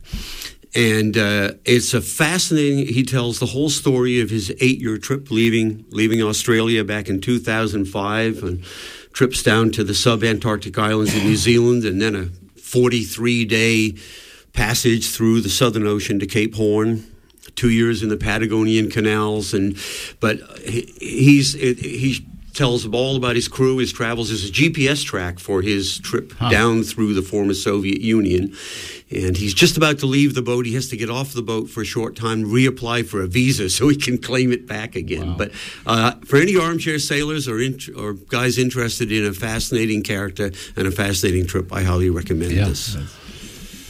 [0.76, 2.88] and uh, it's a fascinating.
[2.88, 8.44] He tells the whole story of his eight-year trip leaving leaving Australia back in 2005,
[8.44, 8.64] and
[9.14, 12.24] trips down to the sub-Antarctic islands of New Zealand, and then a
[12.60, 13.94] 43-day
[14.54, 17.06] passage through the Southern Ocean to Cape Horn.
[17.56, 19.78] Two years in the Patagonian canals, and
[20.20, 22.22] but he, he's
[22.54, 24.30] tells all about his crew, his travels.
[24.30, 26.50] There's a GPS track for his trip huh.
[26.50, 28.56] down through the former Soviet Union
[29.14, 30.66] and he's just about to leave the boat.
[30.66, 33.70] He has to get off the boat for a short time, reapply for a visa
[33.70, 35.32] so he can claim it back again.
[35.32, 35.38] Wow.
[35.38, 35.52] But
[35.86, 40.88] uh, for any armchair sailors or in, or guys interested in a fascinating character and
[40.88, 42.66] a fascinating trip, I highly recommend yeah.
[42.66, 42.96] this.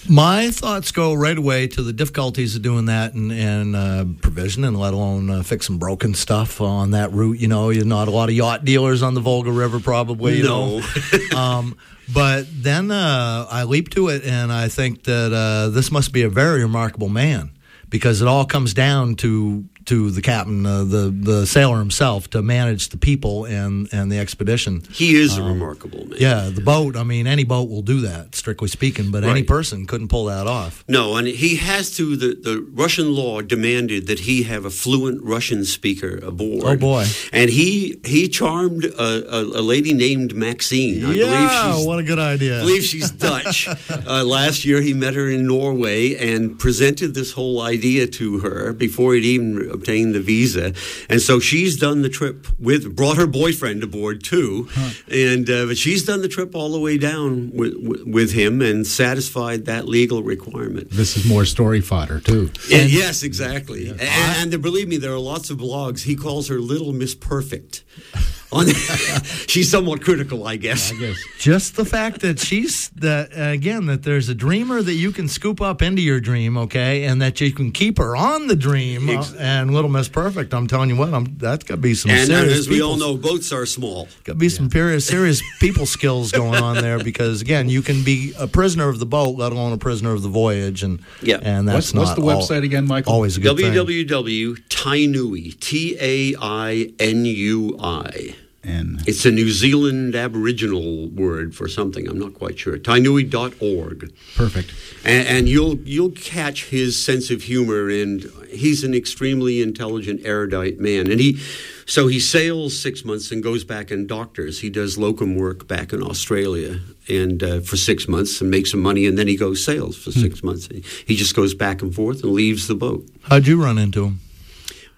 [0.09, 4.65] My thoughts go right away to the difficulties of doing that and, and uh, provision,
[4.65, 7.39] and let alone uh, fixing broken stuff on that route.
[7.39, 10.37] You know, you're not a lot of yacht dealers on the Volga River, probably.
[10.37, 10.79] You no.
[10.79, 11.77] know, um,
[12.13, 16.23] but then uh, I leap to it, and I think that uh, this must be
[16.23, 17.51] a very remarkable man
[17.89, 22.41] because it all comes down to to the captain, uh, the the sailor himself, to
[22.41, 24.83] manage the people and and the expedition.
[24.91, 26.17] He is um, a remarkable man.
[26.19, 26.95] Yeah, the boat.
[26.95, 29.31] I mean, any boat will do that, strictly speaking, but right.
[29.31, 30.83] any person couldn't pull that off.
[30.87, 32.15] No, and he has to.
[32.15, 36.63] The the Russian law demanded that he have a fluent Russian speaker aboard.
[36.65, 37.05] Oh boy!
[37.31, 41.05] And he he charmed a, a, a lady named Maxine.
[41.05, 42.57] I yeah, what a good idea.
[42.57, 43.67] I believe she's Dutch.
[43.89, 48.73] uh, last year, he met her in Norway and presented this whole idea to her
[48.73, 50.73] before he'd even obtained the visa,
[51.09, 54.89] and so she's done the trip with brought her boyfriend aboard too, huh.
[55.11, 58.85] and uh, but she's done the trip all the way down with, with him and
[58.85, 60.89] satisfied that legal requirement.
[60.91, 62.51] This is more story fodder too.
[62.71, 63.87] And, yes, exactly.
[63.87, 63.93] Yeah.
[63.99, 66.03] And, and believe me, there are lots of blogs.
[66.03, 67.82] He calls her Little Miss Perfect.
[69.47, 70.91] she's somewhat critical, I guess.
[70.91, 71.17] I guess.
[71.39, 75.59] Just the fact that she's that again that there's a dreamer that you can scoop
[75.59, 79.09] up into your dream, okay, and that you can keep her on the dream.
[79.09, 82.11] Uh, and Little Miss Perfect, I'm telling you what, I'm, that's got to be some.
[82.11, 84.07] And, serious as we all know, boats are small.
[84.23, 84.51] Got to be yeah.
[84.51, 88.87] some serious, serious people skills going on there because again, you can be a prisoner
[88.87, 92.15] of the boat, let alone a prisoner of the voyage, and yeah, and that's what's,
[92.15, 93.13] what's the website all, again, Michael?
[93.13, 93.73] Always a good thing.
[93.73, 101.67] www.tainui, T A I N U I And It's a New Zealand Aboriginal word for
[101.67, 102.07] something.
[102.07, 102.77] I'm not quite sure.
[102.77, 104.13] Tainui.org.
[104.37, 104.73] perfect.
[105.03, 110.79] And, and you'll you'll catch his sense of humor, and he's an extremely intelligent, erudite
[110.79, 111.11] man.
[111.11, 111.39] And he,
[111.85, 114.61] so he sails six months and goes back and doctors.
[114.61, 118.81] He does locum work back in Australia, and uh, for six months and makes some
[118.81, 120.69] money, and then he goes sails for six months.
[121.05, 123.05] He just goes back and forth and leaves the boat.
[123.23, 124.19] How'd you run into him?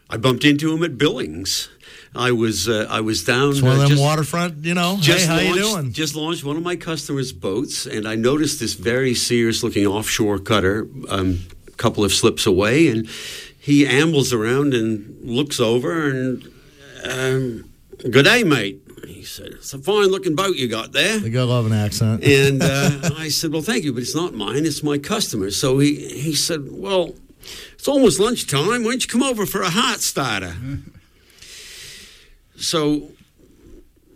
[0.08, 1.70] I bumped into him at Billings.
[2.16, 3.52] I was uh, I was down.
[3.52, 4.98] It's one of them just- waterfront, you know.
[5.02, 5.92] just hey, how launched, you doing?
[5.94, 10.88] Just launched one of my customers' boats, and I noticed this very serious-looking offshore cutter
[11.10, 13.08] um, a couple of slips away, and
[13.60, 16.48] he ambles around and looks over and,
[17.04, 17.66] um,
[18.10, 21.66] "Good day, mate." He said, "It's a fine-looking boat you got there." They got love
[21.66, 22.24] an accent.
[22.24, 25.80] And uh, I said, "Well, thank you, but it's not mine; it's my customer." So
[25.80, 27.14] he he said, "Well,
[27.74, 28.68] it's almost lunchtime.
[28.68, 30.56] Why don't you come over for a hot starter?"
[32.58, 33.12] so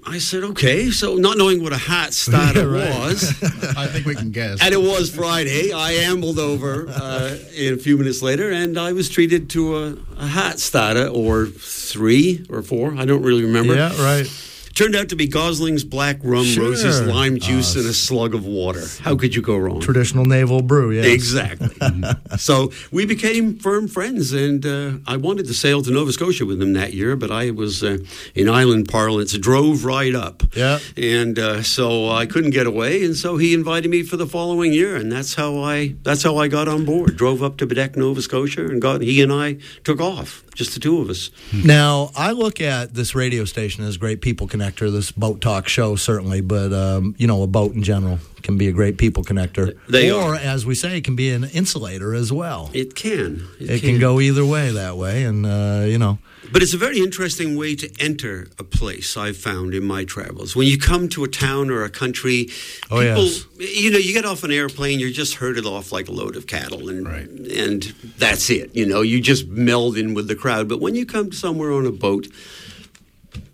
[0.06, 2.99] I said, "Okay." So not knowing what a hat starter Yeah, right.
[2.99, 3.23] was,
[3.78, 4.60] I think we can guess.
[4.62, 8.93] and it was Friday, I ambled over uh, in a few minutes later, and I
[8.93, 12.95] was treated to a, a hot starter or three or four.
[12.95, 13.75] I don't really remember.
[13.75, 14.28] yeah, right.
[14.75, 16.69] Turned out to be Gosling's black rum, Sure.
[16.69, 18.84] roses, lime juice, Ah, and a slug of water.
[19.01, 19.82] How could you go wrong?
[19.82, 21.03] Traditional naval brew, yeah.
[21.03, 21.75] Exactly.
[22.38, 26.62] so we became firm friends, and uh, I wanted to sail to Nova Scotia with
[26.62, 27.97] him that year, but I was, uh,
[28.36, 30.43] in island parlance, drove right up.
[30.55, 30.79] Yeah.
[30.95, 34.71] And uh, so I couldn't get away, and so he invited me for the following
[34.71, 37.17] year, and that's how I that's how I got on board.
[37.17, 40.80] Drove up to Baddeck, Nova Scotia, and got he and I took off, just the
[40.82, 41.32] two of us.
[41.54, 45.69] Now, I look at this radio station as a great people connector, this boat talk
[45.69, 49.24] show, certainly, but, um, you know, a boat in general can be a great people
[49.24, 49.78] connector.
[49.88, 50.36] They or, are.
[50.36, 52.69] as we say, it can be an insulator as well.
[52.74, 53.48] It can.
[53.58, 56.19] It can go either way that way, and, uh, you know.
[56.51, 60.55] But it's a very interesting way to enter a place I've found in my travels.
[60.55, 62.47] When you come to a town or a country,
[62.89, 63.45] Oh, people, yes.
[63.59, 66.47] you know, you get off an airplane, you're just herded off like a load of
[66.47, 67.29] cattle, and Right.
[67.29, 67.83] and
[68.17, 68.71] that's it.
[68.75, 70.67] You know, you just meld in with the crowd.
[70.67, 72.27] But when you come somewhere on a boat,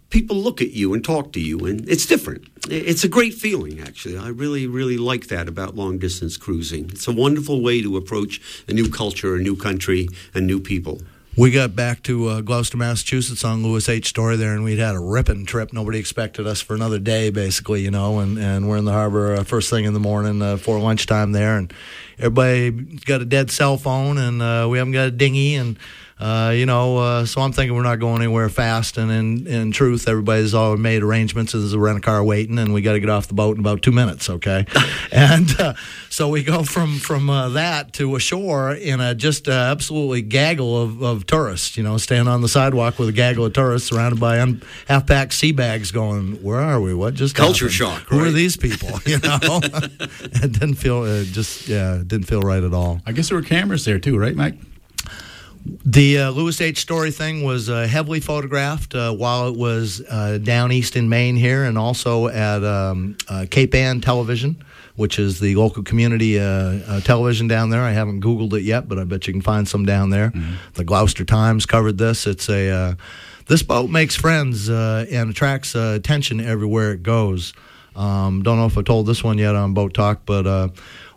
[0.09, 2.45] people look at you and talk to you, and it's different.
[2.69, 4.17] It's a great feeling, actually.
[4.17, 6.89] I really, really like that about long distance cruising.
[6.91, 11.01] It's a wonderful way to approach a new culture, a new country, and new people.
[11.37, 14.07] We got back to uh, Gloucester, Massachusetts on Lewis H.
[14.07, 15.73] Story there, and we'd had a ripping trip.
[15.73, 18.19] Nobody expected us for another day, basically, you know.
[18.19, 21.33] And, and we're in the harbor uh, first thing in the morning uh, for lunchtime
[21.33, 21.73] there, and
[22.17, 25.77] everybody got a dead cell phone, and uh, we haven't got a dinghy, and
[26.19, 26.97] uh, you know.
[26.97, 28.97] Uh, so I'm thinking we're not going anywhere fast.
[28.97, 31.51] And in, in truth, everybody's all made arrangements.
[31.53, 33.59] There's a rent a car waiting, and we got to get off the boat in
[33.59, 34.65] about two minutes, okay?
[35.11, 35.73] and uh,
[36.09, 40.81] so we go from from uh, that to ashore in a just uh, absolutely gaggle
[40.81, 41.77] of, of tourists.
[41.77, 45.05] You know, standing on the sidewalk with a gaggle of tourists surrounded by un- half
[45.07, 45.91] packed sea bags.
[45.91, 46.93] Going, where are we?
[46.93, 47.73] What just Culture happened?
[47.73, 48.89] shock, Who are these people?
[49.05, 53.01] You know, it didn't feel uh, just yeah, it didn't feel right at all.
[53.05, 54.55] I guess there were cameras there too, right, Mike?
[55.65, 56.79] The uh, Lewis H.
[56.79, 61.35] Story thing was uh, heavily photographed uh, while it was uh, down east in Maine
[61.35, 64.63] here, and also at um, uh, Cape Ann Television,
[64.95, 67.81] which is the local community uh, uh, television down there.
[67.81, 70.31] I haven't Googled it yet, but I bet you can find some down there.
[70.73, 72.27] The Gloucester Times covered this.
[72.27, 72.95] It's a uh,
[73.47, 77.53] this boat makes friends uh, and attracts uh, attention everywhere it goes.
[77.95, 80.73] Um, don't know if I told this one yet on Boat Talk, but.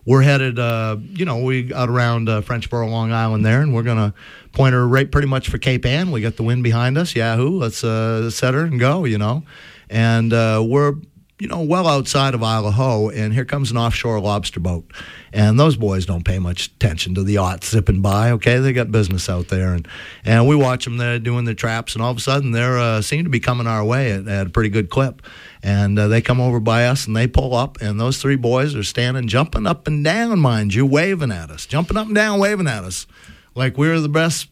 [0.08, 3.82] We're headed, uh, you know, we out around uh, Frenchboro, Long Island there, and we're
[3.82, 4.14] going to
[4.52, 6.10] point her right pretty much for Cape Ann.
[6.10, 7.14] We got the wind behind us.
[7.14, 7.58] Yahoo!
[7.58, 9.42] Let's uh, set her and go, you know.
[9.90, 10.94] And uh, we're,
[11.40, 14.90] you know, well outside of Isle au Haut, and here comes an offshore lobster boat.
[15.32, 18.32] And those boys don't pay much attention to the yachts zipping by.
[18.32, 19.86] Okay, they got business out there, and
[20.24, 23.00] and we watch them there doing their traps, and all of a sudden they uh,
[23.02, 25.22] seem to be coming our way at, at a pretty good clip.
[25.62, 28.74] And uh, they come over by us and they pull up, and those three boys
[28.74, 32.38] are standing, jumping up and down, mind you, waving at us, jumping up and down,
[32.38, 33.06] waving at us,
[33.54, 34.48] like we were the best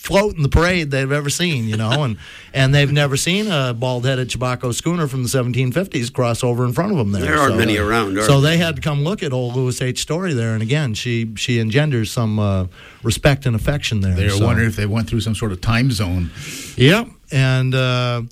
[0.00, 2.16] float in the parade they've ever seen, you know, and
[2.54, 6.92] and they've never seen a bald-headed Chebacco schooner from the 1750s cross over in front
[6.92, 7.22] of them there.
[7.22, 10.00] There aren't many around, are so they had to come look at old Lewis H.
[10.00, 12.66] Story there, and again, she she engenders some uh,
[13.02, 14.14] respect and affection there.
[14.14, 14.46] They were so.
[14.46, 16.30] wondering if they went through some sort of time zone.
[16.76, 17.08] Yep.
[17.30, 18.22] And uh,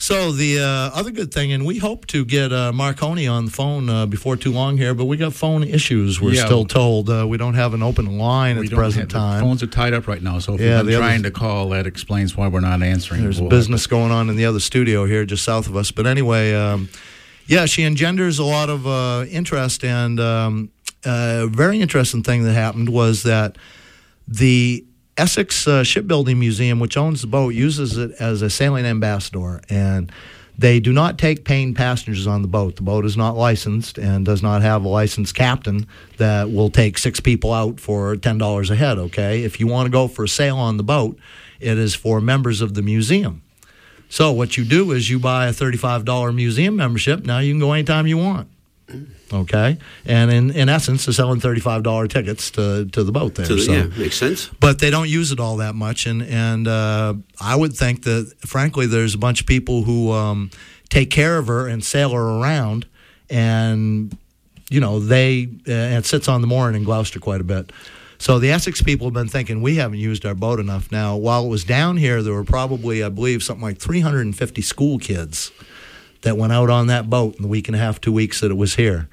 [0.00, 0.64] so the uh,
[0.98, 4.36] other good thing, and we hope to get uh, Marconi on the phone uh, before
[4.36, 6.20] too long here, but we got phone issues.
[6.20, 6.44] We're Yeah.
[6.46, 9.38] still told uh, we don't have an open line at the present have- time.
[9.40, 11.86] The phones are tied up right now, so if Yeah, you're trying to call, that
[11.86, 13.22] explains why we're not answering.
[13.22, 15.90] There's We'll- business going on in the other studio here, just south of us.
[15.90, 16.88] But anyway, um,
[17.48, 20.70] yeah, she engenders a lot of uh, interest, and um,
[21.04, 23.56] a very interesting thing that happened was that
[24.28, 24.84] the
[25.18, 30.12] Essex uh, Shipbuilding Museum, which owns the boat, uses it as a sailing ambassador, and
[30.58, 32.74] They do not take paying passengers on the boat.
[32.74, 36.98] The boat is not licensed and does not have a licensed captain that will take
[36.98, 39.44] six people out for $10 a head, okay?
[39.44, 41.16] If you want to go for a sail on the boat,
[41.60, 43.42] it is for members of the museum.
[44.08, 47.24] So what you do is you buy a $35 museum membership.
[47.24, 48.48] Now you can go anytime you want.
[49.32, 49.76] Okay,
[50.06, 53.46] and in, in essence, they're selling thirty five dollar tickets to, to the boat there.
[53.46, 53.72] The- so.
[53.72, 54.48] yeah, makes sense.
[54.60, 58.32] But they don't use it all that much, and and uh, I would think that
[58.40, 60.50] frankly, there's a bunch of people who um,
[60.88, 62.86] take care of her and sail her around,
[63.28, 64.16] and
[64.70, 67.70] you know they uh, and it sits on the mooring in Gloucester quite a bit.
[68.18, 70.90] So the Essex people have been thinking we haven't used our boat enough.
[70.90, 74.98] Now, while it was down here, there were probably, I believe, something like 350 school
[74.98, 75.52] kids
[76.22, 78.50] that went out on that boat in the week and a half, two weeks that
[78.50, 79.08] it was here.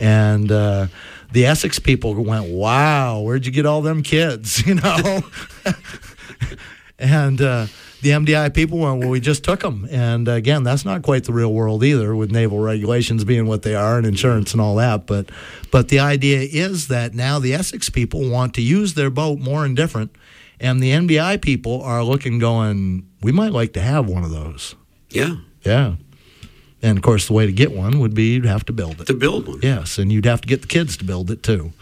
[0.00, 0.86] And uh,
[1.32, 5.22] the Essex people went, "Wow, where'd you get all them kids?" You know.
[6.98, 7.66] and uh,
[8.02, 11.24] the MDI people went, "Well, we just took them." And uh, again, that's not quite
[11.24, 14.76] the real world either, with naval regulations being what they are and insurance and all
[14.76, 15.06] that.
[15.06, 15.30] But
[15.70, 19.64] but the idea is that now the Essex people want to use their boat more
[19.64, 20.10] and different,
[20.60, 24.74] and the MDI people are looking, going, "We might like to have one of those."
[25.10, 25.94] Yeah, Yeah.
[26.82, 29.06] And of course, the way to get one would be you'd have to build it.
[29.06, 29.58] to build one.
[29.62, 31.72] Yes, and you'd have to get the kids to build it too.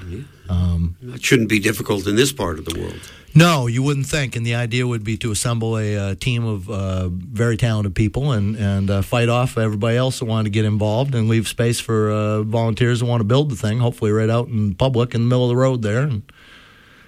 [0.49, 3.01] Um, That shouldn't be difficult in this part of the world.
[3.35, 4.37] no, you wouldn't think.
[4.37, 8.33] And the idea would be to assemble a, uh team of uh, very talented people
[8.33, 11.79] and and uh, fight off everybody else that wanted to get involved and leave space
[11.81, 13.79] for uh, volunteers that want to build the thing.
[13.81, 16.03] Hopefully, right out in public in the middle of the road there.
[16.03, 16.23] And,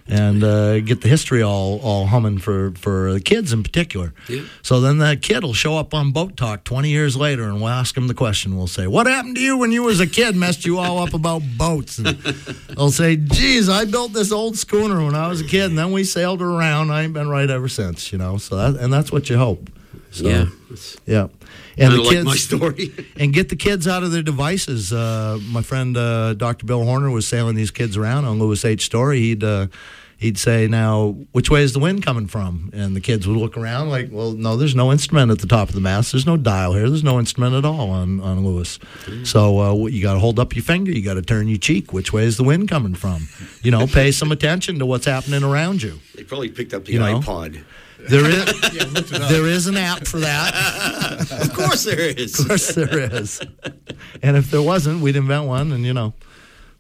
[0.08, 4.14] and uh, get the history all, all humming for, for the kids in particular.
[4.28, 4.42] Yeah.
[4.62, 7.68] So then that kid will show up on Boat Talk 20 years later and we'll
[7.68, 8.56] ask him the question.
[8.56, 10.34] We'll say, What happened to you when you was a kid?
[10.36, 11.98] Messed you all up about boats.
[11.98, 12.06] And
[12.76, 15.92] they'll say, Geez, I built this old schooner when I was a kid and then
[15.92, 16.90] we sailed around.
[16.90, 18.38] I ain't been right ever since, you know.
[18.38, 19.70] So that, And that's what you hope.
[20.10, 20.46] So, yeah,
[21.06, 21.28] Yeah.
[21.78, 22.92] And the of like my story.
[23.16, 24.92] and get the kids out of their devices.
[24.92, 26.66] Uh, my friend uh, Dr.
[26.66, 28.84] Bill Horner was sailing these kids around on Lewis H.
[28.84, 29.20] Story.
[29.20, 29.68] He'd uh,
[30.18, 33.56] he'd say, "Now, which way is the wind coming from?" And the kids would look
[33.56, 36.12] around like, "Well, no, there's no instrument at the top of the mast.
[36.12, 36.88] There's no dial here.
[36.90, 38.78] There's no instrument at all on on Lewis.
[39.24, 40.90] So uh, you got to hold up your finger.
[40.92, 41.92] You got to turn your cheek.
[41.92, 43.28] Which way is the wind coming from?
[43.62, 46.92] You know, pay some attention to what's happening around you." They probably picked up the
[46.92, 47.20] You know?
[47.20, 47.64] iPod.
[48.08, 50.54] There is there is an app for that.
[51.30, 52.38] Of course there is.
[52.38, 53.40] Of course there is.
[54.22, 56.14] And if there wasn't, we'd invent one, and you know,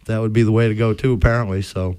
[0.06, 1.12] that would be the way to go too.
[1.12, 1.96] Apparently, so.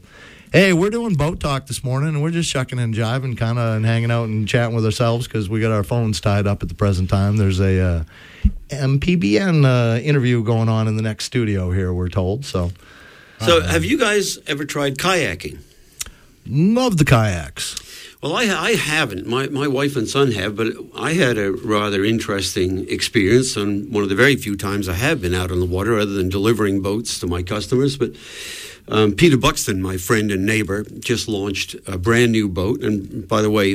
[0.51, 3.75] Hey, we're doing boat talk this morning, and we're just shucking and jiving, kind of,
[3.75, 6.69] and hanging out and chatting with ourselves because we got our phones tied up at
[6.69, 7.37] the present time.
[7.37, 8.03] There's a uh,
[8.69, 11.93] MPBN uh, interview going on in the next studio here.
[11.93, 12.45] We're told.
[12.45, 12.71] So,
[13.39, 15.59] So, have you guys ever tried kayaking?
[16.47, 17.75] love the kayaks.
[18.23, 19.27] Well, I, I haven't.
[19.27, 24.01] My, my wife and son have, but I had a rather interesting experience on one
[24.01, 26.81] of the very few times I have been out on the water, other than delivering
[26.81, 27.97] boats to my customers.
[27.97, 28.13] But
[28.89, 32.81] um, Peter Buxton, my friend and neighbor, just launched a brand new boat.
[32.81, 33.73] And by the way,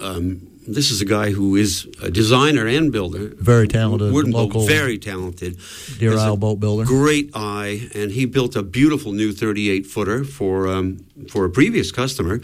[0.00, 3.32] um, this is a guy who is a designer and builder.
[3.36, 5.58] Very talented, Wooden boat, local very talented.
[5.98, 6.84] Deer Isle boat builder.
[6.84, 11.92] Great eye, and he built a beautiful new 38 footer for um, for a previous
[11.92, 12.40] customer.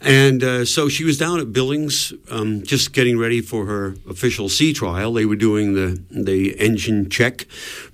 [0.00, 4.48] And uh, so she was down at Billings, um, just getting ready for her official
[4.48, 5.12] sea trial.
[5.12, 7.46] They were doing the the engine check,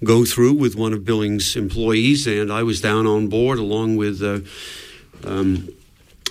[0.02, 4.22] go through with one of Billings' employees, and I was down on board along with.
[4.22, 4.40] Uh,
[5.26, 5.68] um,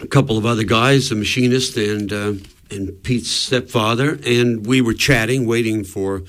[0.01, 2.33] a couple of other guys, a machinist and uh,
[2.69, 6.23] and Pete's stepfather, and we were chatting, waiting for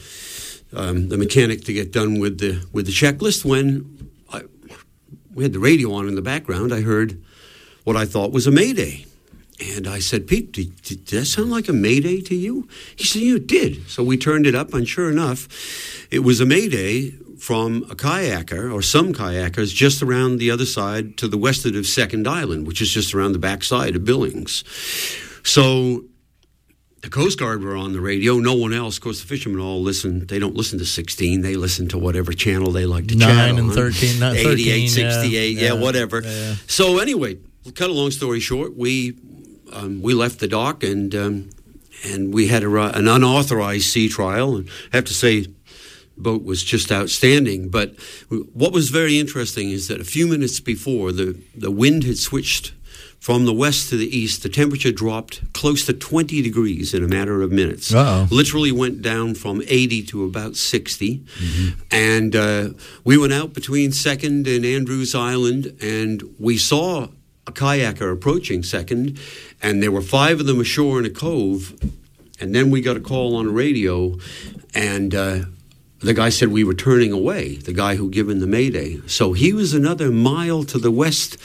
[0.75, 3.45] um, the mechanic to get done with the with the checklist.
[3.45, 4.43] When I,
[5.35, 7.23] we had the radio on in the background, I heard
[7.85, 9.07] what I thought was a mayday.
[9.61, 12.69] And I said, Pete, did, did that sound like a mayday to you?
[12.97, 13.89] He said, You did.
[13.89, 15.49] So we turned it up, and sure enough,
[16.11, 21.17] it was a mayday from a kayaker or some kayakers just around the other side
[21.19, 24.65] to the westward of Second Island, which is just around the backside of Billings.
[25.45, 26.05] So
[27.05, 28.39] the Coast Guard were on the radio.
[28.39, 28.97] No one else.
[28.97, 30.27] Of course, the fishermen all listen.
[30.27, 31.43] They don't listen to 16.
[31.43, 33.75] They listen to whatever channel they like to chat Nine and on.
[33.75, 36.23] 13, not 88, 13, yeah, 68, yeah, yeah, whatever.
[36.23, 36.55] yeah.
[36.67, 37.37] So anyway,
[37.75, 39.19] cut a long story short, we
[39.75, 41.51] um, we left the dock and um,
[42.07, 44.57] and we had a, an unauthorized sea trial.
[44.57, 45.53] And I have to say, the
[46.17, 47.69] boat was just outstanding.
[47.69, 48.01] But
[48.55, 52.73] what was very interesting is that a few minutes before the the wind had switched
[53.25, 57.09] from the west to the east, the temperature dropped close to 20 degrees in a
[57.09, 57.91] matter of minutes.
[58.31, 61.25] Literally went down from 80 to about 60.
[61.91, 62.69] And uh,
[63.03, 67.09] we went out between Second and Andrews Island, and we saw
[67.47, 69.19] a kayaker approaching Second,
[69.63, 71.73] and there were five of them ashore in a cove.
[72.39, 74.19] And then we got a call on the radio,
[74.75, 75.45] and uh,
[76.05, 79.01] the guy said we were turning away, the guy who given the mayday.
[79.07, 81.37] So he was another mile to the west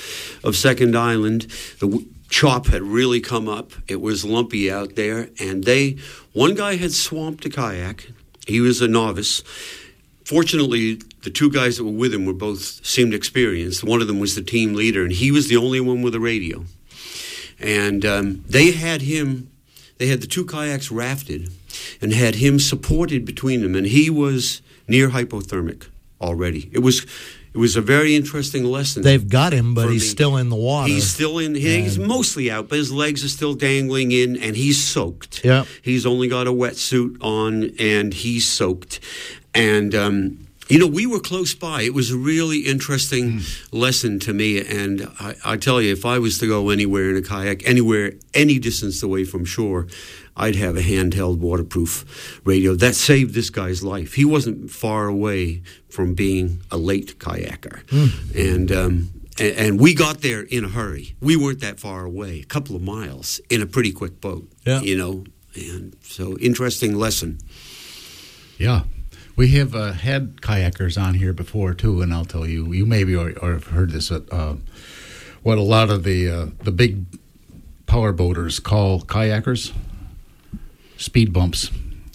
[0.43, 1.43] of Second Island.
[1.80, 3.72] The chop had really come up.
[3.88, 5.97] It was lumpy out there, and they
[6.34, 8.07] one guy had swamped a kayak.
[8.47, 9.43] He was a novice.
[10.26, 13.84] Fortunately, the two guys that were with him were both seemed experienced.
[13.84, 16.20] One of them was the team leader, and he was the only one with a
[16.20, 16.66] radio.
[17.60, 19.51] And um, they had him.
[19.97, 21.51] They had the two kayaks rafted,
[22.02, 25.88] and had him supported between them, and he was near hypothermic
[26.22, 26.70] already.
[26.72, 27.06] It was.
[27.52, 29.02] It was a very interesting lesson.
[29.02, 30.08] They've got him, but he's me.
[30.08, 30.88] still in the water.
[30.88, 31.56] He's still in.
[31.56, 35.44] he- He's mostly out, but his legs are still dangling in, and he's soaked.
[35.44, 35.66] Yep.
[35.82, 39.00] He's only got a wetsuit on, and he's soaked.
[39.56, 41.82] And um, you know, we were close by.
[41.82, 44.64] It was a really interesting lesson to me.
[44.64, 48.14] And I, I tell you, if I was to go anywhere in a kayak, anywhere,
[48.36, 49.88] any distance away from shore,
[50.40, 52.74] I'd have a handheld waterproof radio.
[52.74, 54.14] That saved this guy's life.
[54.14, 57.82] He wasn't far away from being a late kayaker,
[58.36, 58.72] and.
[58.72, 59.10] Um,
[59.40, 61.16] and, and we got there in a hurry.
[61.22, 64.52] We weren't that far away, a couple of miles in a pretty quick boat.
[64.66, 64.82] Yeah.
[64.82, 65.24] You know,
[65.56, 67.40] and so interesting lesson.
[68.58, 68.84] Yeah.
[69.36, 73.16] We have uh, had kayakers on here before too, and I'll tell you, you maybe
[73.16, 74.12] or, or have heard this.
[74.12, 74.58] Uh,
[75.44, 77.06] what a lot of the uh, the big
[77.86, 79.72] power boaters call kayakers
[81.00, 81.72] speed bumps.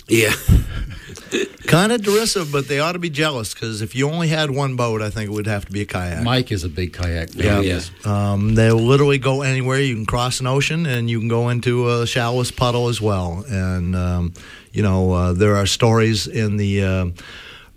[0.08, 0.34] Yeah.
[1.66, 4.76] kind of derisive, but they ought to be jealous because if you only had one
[4.76, 6.22] boat, I think it would have to be a kayak.
[6.22, 7.34] Mike is a big kayak.
[7.34, 7.62] Yeah.
[7.62, 8.08] He.
[8.08, 9.80] Um, they'll literally go anywhere.
[9.80, 13.44] You can cross an ocean and you can go into a shallowest puddle as well.
[13.48, 14.34] And, um,
[14.72, 17.06] you know, uh, there are stories in the uh,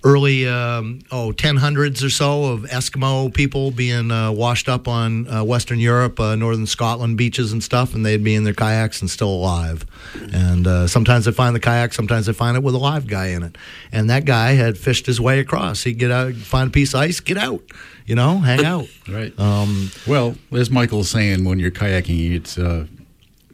[0.04, 5.44] early, um, oh, 1000s or so of Eskimo people being uh, washed up on uh,
[5.44, 9.10] Western Europe, uh, Northern Scotland beaches and stuff, and they'd be in their kayaks and
[9.10, 9.86] still alive.
[10.34, 13.28] And uh, sometimes they find the kayak, sometimes they find it with a live guy
[13.28, 13.58] in it.
[13.92, 15.84] And that guy had fished his way across.
[15.84, 17.64] He'd get out, find a piece of ice, get out,
[18.06, 18.88] you know, hang out.
[19.10, 19.38] Right.
[19.40, 22.86] Um, Well, as Michael's saying, when you're kayaking, it's uh,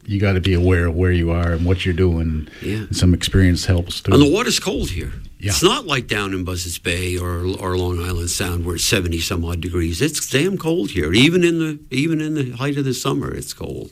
[0.06, 2.48] you got to be aware of where you are and what you're doing.
[2.62, 2.86] Yeah.
[2.92, 4.14] Some experience helps too.
[4.14, 5.14] And the water's cold here.
[5.44, 5.50] Yeah.
[5.52, 9.20] It's not like down in Buzzards Bay or or Long Island Sound where it's seventy
[9.20, 10.02] some odd degrees.
[10.02, 11.12] It's damn cold here.
[11.12, 13.92] Even in the even in the height of the summer, it's cold.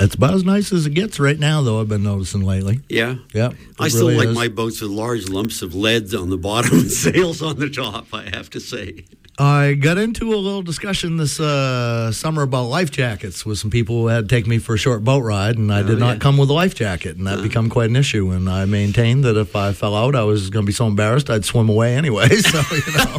[0.00, 1.80] It's about as nice as it gets right now, though.
[1.80, 2.80] I've been noticing lately.
[2.88, 3.16] Yeah.
[3.32, 3.50] yeah.
[3.80, 4.34] I it still like is.
[4.34, 8.12] my boats with large lumps of lead on the bottom and sails on the top.
[8.12, 9.04] I have to say.
[9.40, 14.00] I got into a little discussion this uh, summer about life jackets with some people
[14.00, 16.18] who had to take me for a short boat ride, and I did not yeah.
[16.18, 18.32] come with a life jacket, and that become quite an issue.
[18.32, 21.30] And I maintained that if I fell out, I was going to be so embarrassed
[21.30, 22.28] I'd swim away anyway.
[22.38, 23.16] So you know.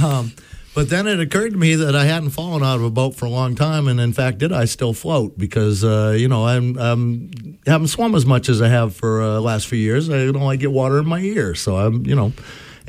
[0.06, 0.32] um,
[0.76, 3.26] but then it occurred to me that I hadn't fallen out of a boat for
[3.26, 5.38] a long time, and in fact, did I still float?
[5.38, 9.40] Because uh, you know I'm, I'm haven't swum as much as I have for uh,
[9.40, 10.08] last few years.
[10.08, 12.32] I don't like get water in my ear, so I'm you know.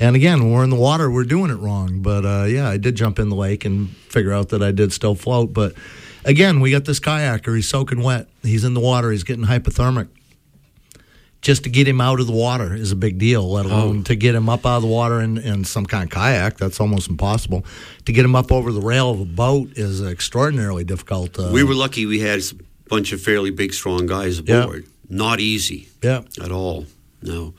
[0.02, 2.02] And again, when we're in the water, we're doing it wrong.
[2.02, 4.92] But uh, yeah, I did jump in the lake and figure out that I did
[4.92, 5.54] still float.
[5.54, 5.74] But
[6.26, 7.56] again, we got this kayaker.
[7.56, 8.28] He's soaking wet.
[8.42, 9.12] He's in the water.
[9.12, 10.08] He's getting hypothermic.
[11.44, 14.16] Just to get him out of the water is a big deal, let alone to
[14.16, 16.58] get him up out of the water in, in some kind of kayak.
[16.58, 17.64] That's almost impossible.
[18.06, 21.40] To get him up over the rail of a boat is extraordinarily difficult.
[21.40, 22.06] Uh, we were lucky.
[22.06, 22.44] We had a
[22.90, 24.64] bunch of fairly big, strong guys Yeah.
[24.64, 24.86] aboard.
[25.10, 26.22] Not easy yeah.
[26.44, 26.86] at all.
[27.24, 27.54] No.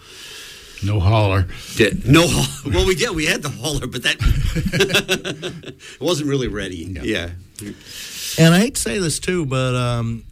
[0.85, 1.47] No holler.
[1.77, 2.27] Did, no.
[2.67, 3.15] Well, we did.
[3.15, 4.17] We had the hauler, but that
[5.75, 6.97] it wasn't really ready.
[7.03, 7.31] Yeah.
[8.39, 10.25] And I hate to say this too, but um,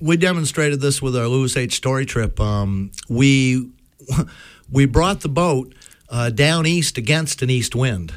[0.00, 1.76] we demonstrated this with our Lewis H.
[1.76, 2.40] Story trip.
[2.40, 3.70] Um, we
[4.70, 5.74] we brought the boat
[6.08, 8.12] uh, down east against an east wind.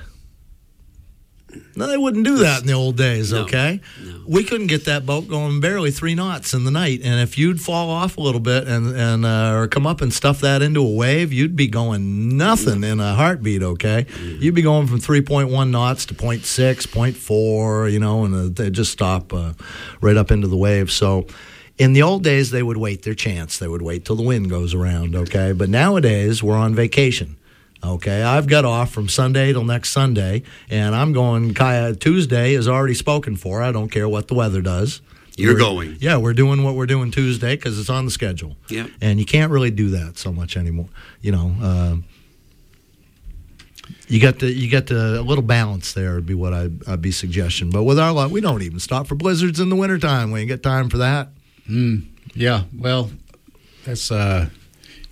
[1.75, 3.31] No, they wouldn't do that in the old days.
[3.31, 4.23] No, okay, no.
[4.27, 7.61] we couldn't get that boat going barely three knots in the night, and if you'd
[7.61, 10.81] fall off a little bit and and uh, or come up and stuff that into
[10.81, 13.63] a wave, you'd be going nothing in a heartbeat.
[13.63, 18.35] Okay, you'd be going from three point one knots to 0.6, 0.4, you know, and
[18.35, 19.53] uh, they just stop uh,
[20.01, 20.91] right up into the wave.
[20.91, 21.27] So.
[21.77, 23.57] In the old days, they would wait their chance.
[23.57, 25.53] They would wait till the wind goes around, okay?
[25.53, 27.37] But nowadays, we're on vacation.
[27.83, 31.53] Okay, I've got off from Sunday till next Sunday, and I'm going.
[31.53, 33.61] Kaya Tuesday is already spoken for.
[33.61, 35.01] I don't care what the weather does.
[35.37, 35.97] You're We're- going.
[36.01, 38.57] Yeah, we're doing what we're doing Tuesday because it's on the schedule.
[38.69, 38.87] Yeah.
[38.99, 40.89] and you can't really do that so much anymore.
[41.21, 41.95] You know, uh,
[44.09, 47.01] you got the you got the a little balance there would be what I'd, I'd
[47.01, 47.69] be suggestion.
[47.69, 50.31] But with our luck, we don't even stop for blizzards in the wintertime.
[50.31, 51.29] We ain't got time for that.
[52.35, 52.63] Yeah.
[52.77, 53.11] Well,
[53.85, 54.49] that's uh,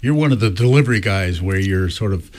[0.02, 2.30] you're one of the delivery guys where you're sort of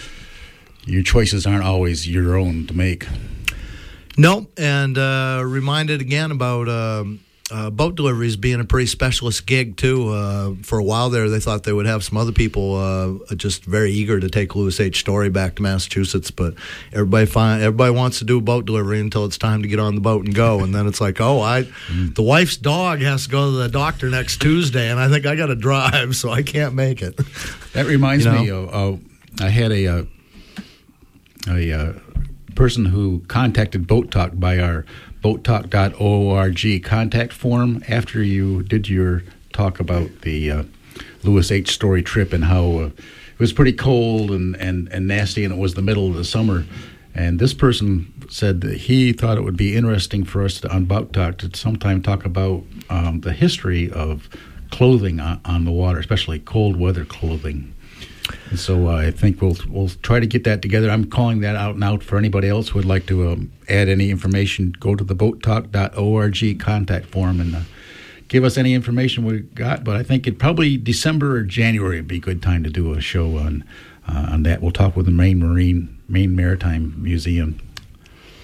[0.84, 3.06] your choices aren't always your own to make.
[4.16, 4.50] Nope.
[4.58, 7.20] And uh, reminded again about um,
[7.52, 10.08] uh, boat deliveries being a pretty specialist gig too.
[10.08, 13.64] Uh, for a while there, they thought they would have some other people uh, just
[13.64, 14.98] very eager to take Lewis H.
[15.00, 16.54] Story back to Massachusetts, but
[16.92, 20.00] everybody find everybody wants to do boat delivery until it's time to get on the
[20.00, 23.52] boat and go, and then it's like, oh, I the wife's dog has to go
[23.52, 26.74] to the doctor next Tuesday, and I think I got to drive, so I can't
[26.74, 27.16] make it.
[27.72, 28.42] That reminds You know?
[28.42, 28.50] me.
[28.50, 28.74] Of,
[29.40, 30.02] uh, I had a uh,
[31.46, 31.92] a uh,
[32.54, 34.84] person who contacted Boat Talk by our
[35.22, 39.22] boattalk.org contact form after you did your
[39.52, 40.62] talk about the uh,
[41.22, 41.72] Lewis H.
[41.72, 45.58] Story trip and how uh, it was pretty cold and, and, and nasty, and it
[45.58, 46.64] was the middle of the summer.
[47.14, 50.84] And this person said that he thought it would be interesting for us to, on
[50.84, 54.28] Boat Talk to sometime talk about um, the history of
[54.70, 57.74] clothing on, on the water, especially cold weather clothing.
[58.50, 60.90] And so uh, I think we'll we'll try to get that together.
[60.90, 63.88] I'm calling that out and out for anybody else who would like to um, add
[63.88, 64.72] any information.
[64.78, 67.60] Go to the boattalk.org contact form and uh,
[68.28, 69.84] give us any information we got.
[69.84, 72.92] But I think it probably December or January would be a good time to do
[72.92, 73.64] a show on
[74.08, 74.62] uh, on that.
[74.62, 77.60] We'll talk with the Maine Marine Maine Maritime Museum.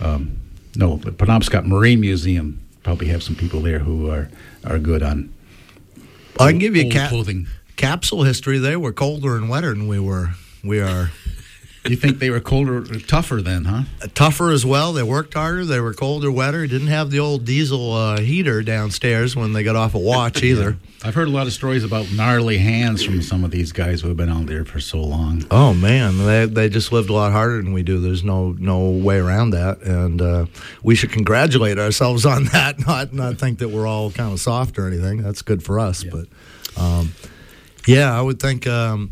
[0.00, 0.38] Um,
[0.76, 4.28] no, the Penobscot Marine Museum probably have some people there who are
[4.64, 5.32] are good on.
[6.40, 7.46] I can give you a cap- clothing.
[7.76, 8.58] Capsule history.
[8.58, 10.30] They were colder and wetter than we were.
[10.62, 11.10] We are.
[11.86, 13.82] You think they were colder, tougher then, huh?
[14.14, 14.94] tougher as well.
[14.94, 15.66] They worked harder.
[15.66, 16.66] They were colder, wetter.
[16.66, 20.78] Didn't have the old diesel uh, heater downstairs when they got off a watch either.
[21.04, 24.08] I've heard a lot of stories about gnarly hands from some of these guys who
[24.08, 25.44] have been out there for so long.
[25.50, 28.00] Oh man, they they just lived a lot harder than we do.
[28.00, 30.46] There's no no way around that, and uh,
[30.82, 32.86] we should congratulate ourselves on that.
[32.86, 35.22] Not not think that we're all kind of soft or anything.
[35.22, 36.28] That's good for us, but
[36.78, 37.12] um,
[37.86, 38.66] yeah, I would think.
[38.66, 39.10] Um,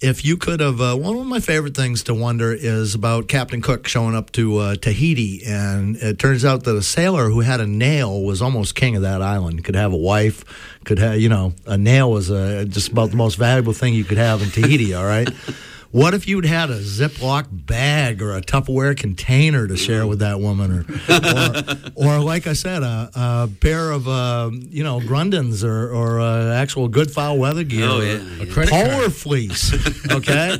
[0.00, 3.60] if you could have, uh, one of my favorite things to wonder is about Captain
[3.60, 7.60] Cook showing up to uh, Tahiti, and it turns out that a sailor who had
[7.60, 9.62] a nail was almost king of that island.
[9.62, 10.44] Could have a wife,
[10.84, 14.04] could have, you know, a nail was uh, just about the most valuable thing you
[14.04, 14.94] could have in Tahiti.
[14.94, 15.28] all right.
[15.92, 20.38] What if you'd had a Ziploc bag or a Tupperware container to share with that
[20.38, 25.64] woman, or, or, or like I said, a, a pair of uh, you know Grundens
[25.64, 28.52] or, or uh, actual good foul weather gear, Oh, or yeah, a yeah.
[28.52, 29.12] credit polar card.
[29.14, 29.72] fleece.
[30.12, 30.58] Okay,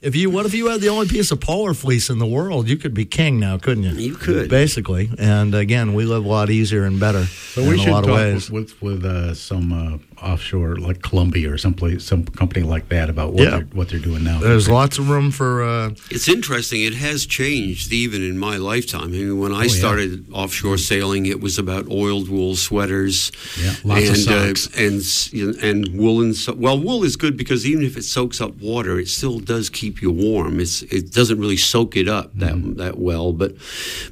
[0.00, 2.66] if you what if you had the only piece of polar fleece in the world?
[2.68, 3.90] You could be king now, couldn't you?
[3.90, 4.48] You could.
[4.48, 5.10] basically.
[5.18, 8.00] And again, we live a lot easier and better So in we a should lot
[8.04, 8.50] talk of ways.
[8.50, 13.10] with with, with uh, some uh, offshore, like Columbia or someplace, some company like that,
[13.10, 13.50] about what Yeah.
[13.50, 14.40] they're what they're doing now.
[14.40, 15.62] There's lots of room for.
[15.62, 16.82] Uh, It's interesting.
[16.82, 19.04] It has changed even in my lifetime.
[19.04, 19.68] I mean, when I yeah.
[19.80, 23.32] started offshore sailing, it was about oiled wool sweaters.
[23.60, 24.66] Yeah, lots of and, socks.
[24.68, 26.34] Uh, and s- you know, and woolen.
[26.34, 29.68] So- well, wool is good because even if it soaks up water, it still does
[29.70, 30.60] keep you warm.
[30.60, 32.74] It's it doesn't really soak it up that Mm-hmm.
[32.82, 33.32] that well.
[33.32, 33.54] But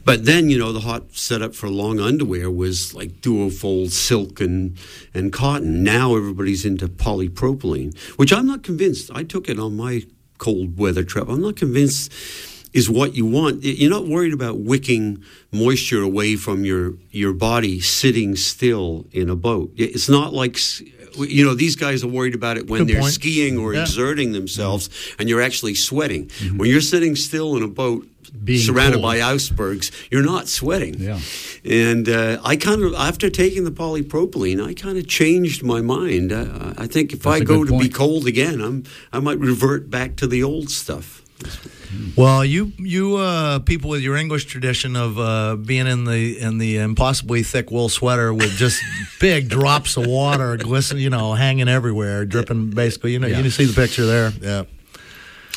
[0.05, 4.77] but then you know the hot setup for long underwear was like duofold silk and
[5.15, 5.83] and cotton.
[5.83, 9.11] Now everybody's into polypropylene, which I'm not convinced.
[9.15, 10.03] I took it on my
[10.39, 11.29] cold weather trip.
[11.29, 12.13] I'm not convinced
[12.75, 13.63] is what you want.
[13.65, 15.23] You're not worried about wicking
[15.53, 19.73] moisture away from your your body sitting still in a boat.
[19.77, 20.59] It's not like
[21.17, 23.15] you know these guys are worried about it when Good they're point.
[23.15, 23.83] skiing or Yeah.
[23.83, 26.27] exerting themselves and you're actually sweating.
[26.27, 26.59] Mm-hmm.
[26.59, 29.03] When you're sitting still in a boat Being surrounded cold.
[29.05, 30.95] by icebergs, you're not sweating.
[30.99, 31.19] Yeah.
[31.65, 36.33] And uh, I kind of, after taking the polypropylene, I kind of changed my mind.
[36.33, 39.91] Uh, I think if I go good to be cold again, I'm, I might revert
[39.91, 41.23] back to the old stuff.
[42.17, 46.59] Well, you you uh, people with your English tradition of uh, being in the in
[46.59, 48.83] the impossibly thick wool sweater with just
[49.21, 52.71] big drops of water glisten, you know, hanging everywhere, dripping.
[52.71, 53.41] Basically, you know, Yeah.
[53.41, 54.33] you see the picture there.
[54.41, 54.65] Yeah.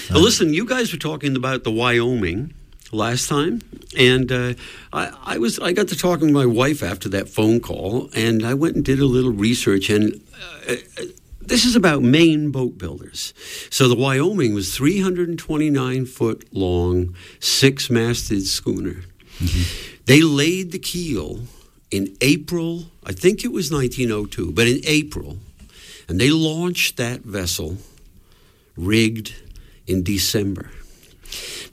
[0.09, 2.53] Now, listen, you guys were talking about the Wyoming
[2.91, 3.61] last time,
[3.97, 4.53] and uh,
[4.93, 8.45] I, I was I got to talking to my wife after that phone call, and
[8.45, 10.21] I went and did a little research, and
[10.67, 11.03] uh, uh,
[11.39, 13.33] this is about Maine boat builders.
[13.69, 19.03] So the Wyoming was 329 foot long, six masted schooner.
[20.05, 21.41] They laid the keel
[21.89, 25.37] in April, I think it was 1902, but in April,
[26.07, 27.77] and they launched that vessel
[28.77, 29.33] rigged
[29.87, 30.69] in December.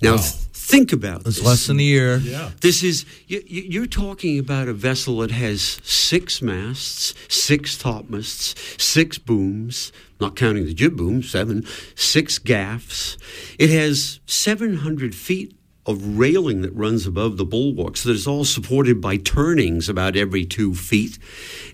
[0.03, 0.23] Now, Wow.
[0.69, 1.45] Th- think about It's this.
[1.45, 2.19] less than a year.
[2.19, 2.51] Yeah.
[2.61, 8.55] This is you, you- you're talking about a vessel that has six masts, six topmasts,
[8.81, 11.65] six booms, not counting the jib boom, seven,
[11.95, 13.17] six gaffs.
[13.59, 15.55] It has 700 feet
[15.87, 20.45] of railing that runs above the bulwarks that is all supported by turnings about every
[20.45, 21.19] two feet.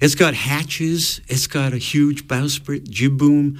[0.00, 1.20] It's got hatches.
[1.26, 3.58] It's got a huge bowsprit, jib boom.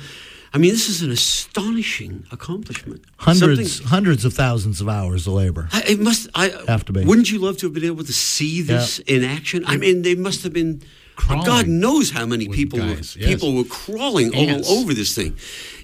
[0.54, 3.02] I mean, this is an astonishing accomplishment.
[3.16, 5.68] Hundreds Something- hundreds of thousands of hours of labor.
[5.72, 6.28] I, it must.
[6.34, 7.04] I Have to be.
[7.04, 9.64] Wouldn't you love to have been able to see this in action?
[9.66, 10.80] I mean, they must have been
[11.16, 11.44] Crawling.
[11.46, 13.28] God knows how many people guys, were, yes.
[13.30, 15.36] people were crawling all over this thing.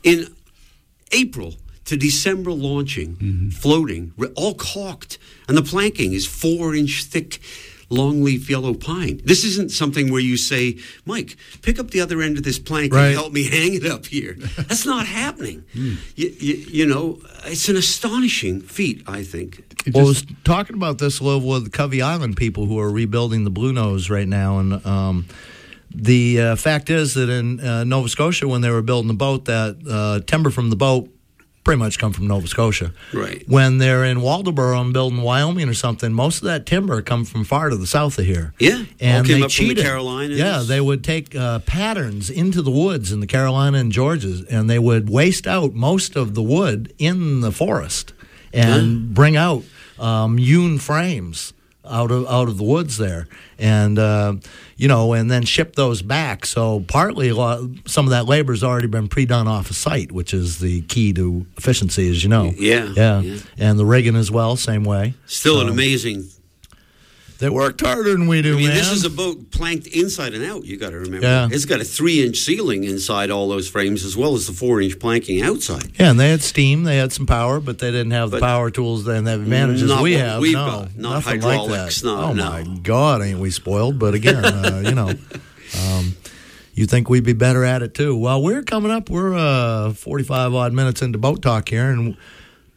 [0.03, 0.27] In
[1.13, 1.55] April
[1.85, 3.49] to December launching, Mm-hmm.
[3.51, 5.19] floating, all caulked,
[5.49, 7.41] and the planking is four inch thick.
[7.91, 9.21] Longleaf yellow pine.
[9.25, 12.93] This isn't something where you say, Mike, pick up the other end of this plank
[12.95, 13.07] Right.
[13.07, 14.35] and help me hang it up here.
[14.57, 15.65] That's not happening.
[15.73, 15.95] Hmm.
[16.15, 19.59] You, you, you know, it's an astonishing feat, I think.
[19.87, 22.91] It Well, I was talking about this a little with Covey Island people who are
[22.91, 25.27] rebuilding the Blue Nose right now, and um,
[25.93, 29.47] the uh, fact is that in uh, Nova Scotia, when they were building the boat,
[29.47, 31.09] that uh, timber from the boat
[31.65, 32.93] pretty much come from Nova Scotia.
[33.13, 33.47] Right.
[33.49, 37.45] When they're in Waldoboro and building Wyoming or something, most of that timber come from
[37.45, 38.55] far to the south of here.
[38.59, 39.75] Yeah, and came they up from the.
[39.75, 40.39] Carolinas.
[40.39, 44.69] Yeah, they would take uh, patterns into the woods in the Carolina and Georgias, and
[44.69, 48.13] they would waste out most of the wood in the forest
[48.53, 49.63] and bring out
[49.99, 51.53] um, hewn frames
[51.91, 53.27] out of out of the woods there,
[53.59, 54.35] and uh,
[54.77, 56.47] you know, and then ship those back.
[56.47, 60.33] So partly, lot, some of that labor has already been pre-done off a site, which
[60.33, 62.53] is the key to efficiency, as you know.
[62.57, 63.39] Yeah, yeah, yeah.
[63.59, 65.15] and the rigging as well, same way.
[65.27, 66.29] Still an amazing.
[67.41, 68.77] They worked harder than we do, I mean, man.
[68.77, 70.67] this is a boat planked inside and out.
[70.67, 71.27] You got to remember.
[71.27, 71.49] Yeah.
[71.51, 75.41] It's got a three-inch ceiling inside all those frames, as well as the four-inch planking
[75.41, 75.91] outside.
[75.99, 78.71] Yeah, and they had steam, they had some power, but they didn't have the power
[78.71, 80.43] tools and the advantages we have.
[80.43, 80.97] we've no, got.
[80.99, 82.21] Not nothing hydraulics, Like that.
[82.21, 82.51] no, oh no.
[82.51, 83.99] my God, ain't we spoiled?
[83.99, 85.09] But again, uh, you know,
[85.81, 86.17] um,
[86.75, 88.15] you think we'd be better at it too.
[88.17, 89.09] Well, we're coming up.
[89.09, 92.19] We're uh, forty-five odd minutes into boat talk here, and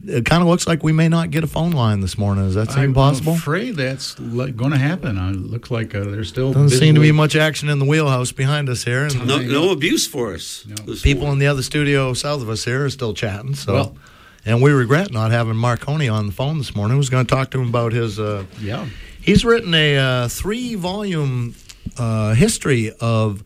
[0.05, 2.43] it kind of looks like we may not get a phone line this morning.
[2.45, 3.33] Does that seem I'm possible?
[3.33, 5.17] afraid that's going to happen.
[5.17, 7.79] Uh, it looks like uh, they're still Doesn't seem to be busily- much action in
[7.79, 10.65] the wheelhouse behind us here, and No, no abuse for us.
[10.85, 13.55] this people in the other studio south of us here are still chatting.
[13.55, 13.73] So.
[13.73, 13.97] Well-
[14.45, 16.95] and we regret not having Marconi on the phone this morning.
[16.95, 18.87] I was going to talk to him about his uh, Yeah.
[19.21, 21.55] He's written a uh, three volume
[21.97, 23.41] uh, history of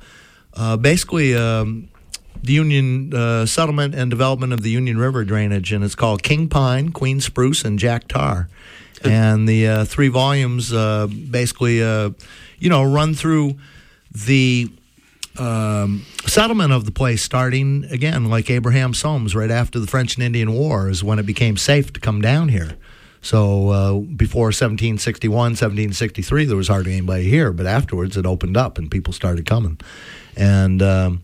[0.56, 1.90] uh, basically um,
[2.44, 6.48] the Union uh, settlement and development of the Union River drainage, and it's called King
[6.48, 8.50] Pine, Queen Spruce, and Jack Tar.
[9.04, 12.10] and the uh, three volumes uh, basically, uh,
[12.60, 13.56] you know, run through
[14.12, 14.72] the
[15.38, 20.24] um, settlement of the place starting again like Abraham Somes right after the French and
[20.24, 22.76] Indian War is when it became safe to come down here.
[23.22, 28.78] So uh, before 1761, 1763, there was hardly anybody here, but afterwards it opened up
[28.78, 29.80] and people started coming.
[30.36, 31.22] And um,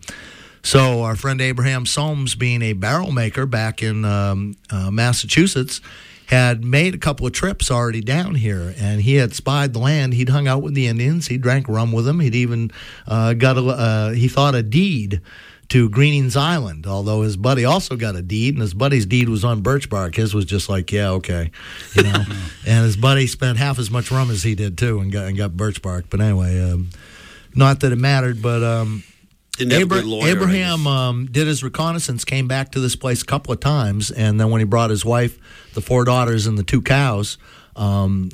[0.64, 5.80] so our friend Abraham Somes, being a barrel maker back in um, uh, Massachusetts,
[6.26, 10.14] had made a couple of trips already down here, and he had spied the land.
[10.14, 11.26] He'd hung out with the Indians.
[11.26, 12.18] He drank rum with them.
[12.18, 12.70] He'd even
[13.06, 15.20] uh, got a uh, he thought a deed
[15.68, 16.86] to Greening's Island.
[16.86, 20.14] Although his buddy also got a deed, and his buddy's deed was on birch bark.
[20.14, 21.50] His was just like, yeah, okay,
[21.94, 22.24] you know.
[22.66, 25.36] and his buddy spent half as much rum as he did too, and got and
[25.36, 26.06] got birch bark.
[26.08, 26.88] But anyway, um,
[27.54, 28.62] not that it mattered, but.
[28.62, 29.13] Um, Didn't have a
[29.82, 34.10] Abra- Abraham um, did his reconnaissance, came back to this place a couple of times,
[34.10, 35.38] and then when he brought his wife,
[35.74, 37.38] the four daughters, and the two cows.
[37.76, 38.30] Um,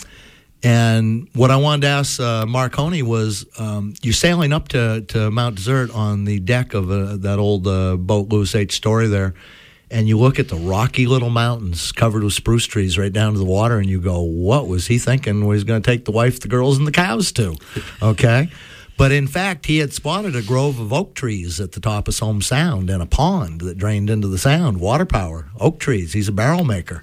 [0.63, 5.31] and what I wanted to ask uh, Marconi was, um, you're sailing up to, to
[5.31, 8.75] Mount Desert on the deck of uh, that old uh, boat, Lewis H.
[8.75, 9.35] Story there,
[9.91, 13.39] and you look at the rocky little mountains covered with spruce trees right down to
[13.39, 15.47] the water, and you go, what was he thinking?
[15.47, 17.57] Was he going to take the wife, the girls, and the cows to?
[18.03, 18.51] Okay.
[19.01, 22.13] But in fact, he had spotted a grove of oak trees at the top of
[22.13, 26.13] Somes Sound and a pond that drained into the sound, water power, oak trees.
[26.13, 27.03] He's a barrel maker.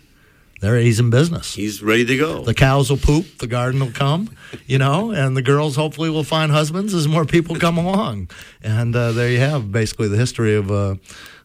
[0.61, 1.55] There, he's in business.
[1.55, 2.43] He's ready to go.
[2.43, 4.29] The cows will poop, the garden will come,
[4.67, 8.29] you know, and the girls hopefully will find husbands as more people come along.
[8.61, 10.97] And uh, there you have basically the history of, uh,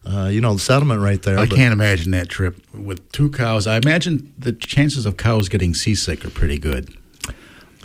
[0.05, 1.39] uh, you know, the settlement right there.
[1.39, 3.65] I But- can't imagine that trip with two cows.
[3.65, 6.95] I imagine the chances of cows getting seasick are pretty good.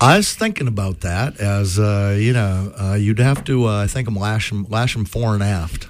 [0.00, 3.86] I was thinking about that as, uh, you know, uh, you'd have to, uh, I
[3.88, 5.88] think, 'em lash them, lash 'em fore and aft.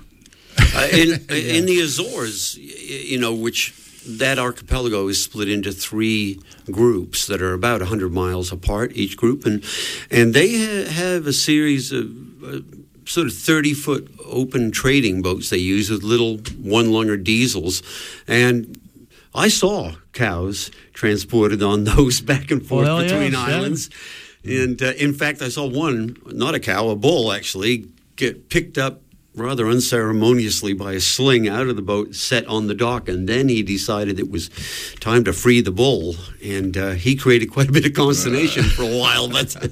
[0.75, 3.75] Uh, in, in the Azores, you know, which
[4.07, 6.41] that archipelago is split into three
[6.71, 9.63] groups that are about 100 miles apart, each group, and
[10.11, 12.09] and they ha- have a series of
[12.43, 12.61] uh,
[13.05, 17.83] sort of 30 foot open trading boats they use with little one lunger diesels,
[18.27, 18.79] and
[19.35, 23.57] I saw cows transported on those back and forth Well, between yes, yeah.
[23.57, 23.91] islands.
[24.45, 28.79] And uh, in fact, I saw one, not a cow, a bull actually, get picked
[28.79, 29.03] up
[29.41, 33.49] rather unceremoniously by a sling out of the boat, set on the dock, and then
[33.49, 34.51] he decided it was
[35.01, 36.15] time to free the bull.
[36.45, 39.29] And uh, he created quite a bit of consternation for a while.
[39.29, 39.57] But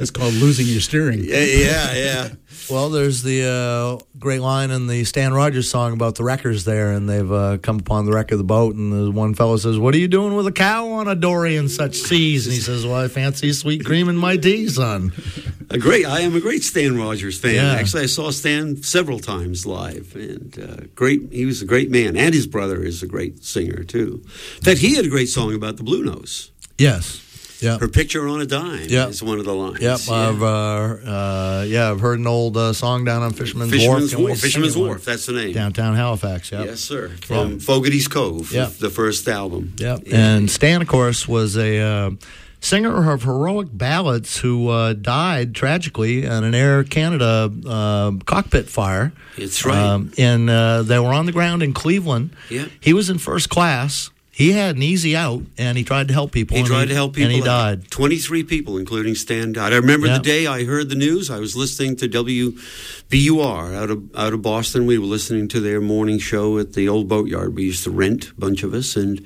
[0.00, 1.24] It's called losing your steering.
[1.24, 2.28] yeah, yeah, yeah.
[2.70, 6.92] Well, there's the uh, great line in the Stan Rogers song about the wreckers there,
[6.92, 9.78] and they've uh, come upon the wreck of the boat, and the one fellow says,
[9.78, 12.60] "What are you doing with a cow on a dory in such seas?" And he
[12.60, 15.12] says, "Well, I fancy sweet cream in my tea, son."
[15.70, 16.06] A great.
[16.06, 17.54] I am a great Stan Rogers fan.
[17.54, 17.72] Yeah.
[17.74, 21.20] Actually, I saw Stan several times live, and uh, great.
[21.32, 24.22] He was a great man, and his brother is a great singer too.
[24.56, 26.50] In fact, he had a great song about the Blue Nose.
[26.78, 27.20] Yes.
[27.60, 27.78] Yeah.
[27.78, 29.06] Her picture on a dime Yeah.
[29.06, 29.80] is one of the lines.
[29.80, 30.14] Yep, Yeah.
[30.14, 34.28] I've uh, uh, yeah, I've heard an old uh, song down on Fisherman's, Fisherman's Wharf.
[34.28, 34.40] Wharf.
[34.40, 34.76] Fisherman's?
[34.76, 35.04] Wharf.
[35.06, 35.52] That's the name.
[35.54, 36.52] downtown Halifax.
[36.52, 36.66] Yep.
[36.66, 37.10] Yes, sir.
[37.22, 38.72] From Fogarty's Cove, Yep.
[38.78, 39.72] the first album.
[39.78, 40.02] Yep.
[40.06, 40.16] Yeah.
[40.16, 42.10] And Stan, of course, was a uh,
[42.64, 49.12] singer of heroic ballads who uh, died tragically in an Air Canada uh, cockpit fire.
[49.36, 49.76] It's right.
[49.76, 52.30] Um, and uh, they were on the ground in Cleveland.
[52.50, 52.66] Yeah.
[52.80, 54.10] He was in first class.
[54.30, 56.56] He had an easy out, and he tried to help people.
[56.56, 57.26] He tried to help people.
[57.30, 57.88] and he died.
[57.92, 59.72] 23 people, including Stan, died.
[59.72, 60.18] I remember Yeah.
[60.18, 61.30] the day I heard the news.
[61.30, 64.86] I was listening to WBUR out of out of Boston.
[64.86, 67.54] We were listening to their morning show at the old boatyard.
[67.54, 69.24] We used to rent, a bunch of us, and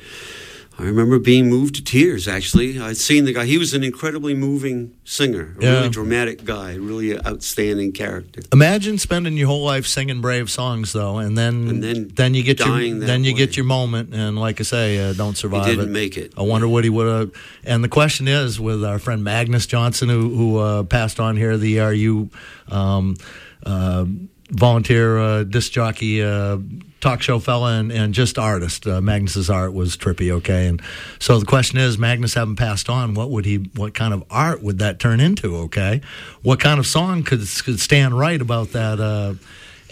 [0.81, 2.29] I remember being moved to tears.
[2.29, 3.47] Actually, I'd seen the guy.
[3.47, 5.73] He was an incredibly moving singer, a Yeah.
[5.73, 8.43] really dramatic guy, really an outstanding character.
[8.53, 12.61] Imagine spending your whole life singing brave songs, though, and then And then you get
[12.61, 13.39] your then you way.
[13.39, 15.65] get your moment, and like I say, uh, don't survive.
[15.67, 15.91] He didn't it.
[15.93, 16.33] make it.
[16.37, 17.31] I wonder what he would have.
[17.65, 21.59] And the question is, with our friend Magnus Johnson, who who uh, passed on here,
[21.59, 22.29] the ERU
[22.71, 23.17] um,
[23.67, 24.05] uh,
[24.53, 26.23] volunteer uh, disc jockey.
[27.01, 28.87] Talk show fella and, and just artist.
[28.87, 30.67] Uh, Magnus's art was trippy, okay.
[30.67, 30.83] And
[31.21, 33.57] so the question is, Magnus having passed on, what would he?
[33.77, 35.57] What kind of art would that turn into?
[35.57, 36.01] Okay,
[36.43, 38.99] what kind of song could could stand right about that?
[38.99, 39.35] Uh,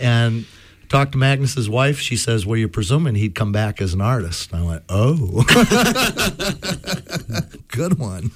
[0.01, 0.47] and
[0.89, 1.99] talked to Magnus's wife.
[1.99, 5.45] She says, "Well, you're presuming he'd come back as an artist." I went, "Oh,
[7.69, 8.31] good one."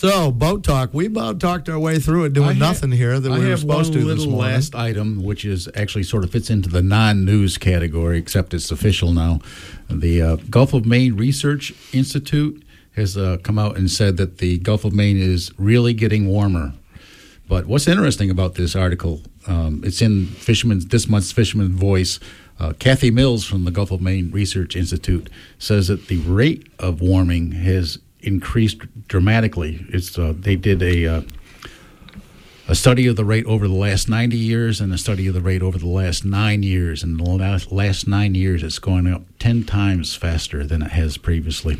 [0.00, 0.94] So, boat talk.
[0.94, 3.92] We about talked our way through it, doing nothing here that I we were supposed
[3.92, 4.52] to this morning.
[4.52, 9.12] last item, which is actually sort of fits into the non-news category, except it's official
[9.12, 9.40] now.
[9.90, 12.64] The uh, Gulf of Maine Research Institute
[12.96, 16.72] has uh, come out and said that the Gulf of Maine is really getting warmer.
[17.46, 19.20] But what's interesting about this article?
[19.46, 22.18] Um, it's in Fisherman's this month's Fisherman's Voice.
[22.58, 25.28] Uh, Kathy Mills from the Gulf of Maine Research Institute
[25.58, 29.84] says that the rate of warming has increased dramatically.
[29.88, 31.22] It's uh, they did a uh,
[32.70, 35.40] a study of the rate over the last 90 years and a study of the
[35.40, 37.02] rate over the last nine years.
[37.02, 41.16] And the last, last nine years, it's going up 10 times faster than it has
[41.16, 41.78] previously.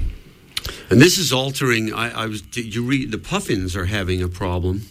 [0.90, 1.92] And this is altering.
[1.92, 2.42] I, I was.
[2.56, 3.12] You read?
[3.12, 4.88] The puffins are having a problem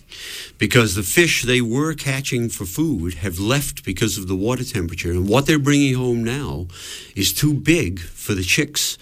[0.57, 5.11] because the fish they were catching for food have left because of the water temperature,
[5.11, 6.67] and what they're bringing home now
[7.15, 8.97] is too big for the chicks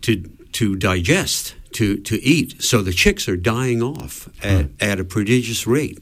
[0.00, 0.22] to
[0.52, 1.54] to digest.
[1.72, 5.98] To, to eat, so the chicks are dying off at, at a prodigious rate,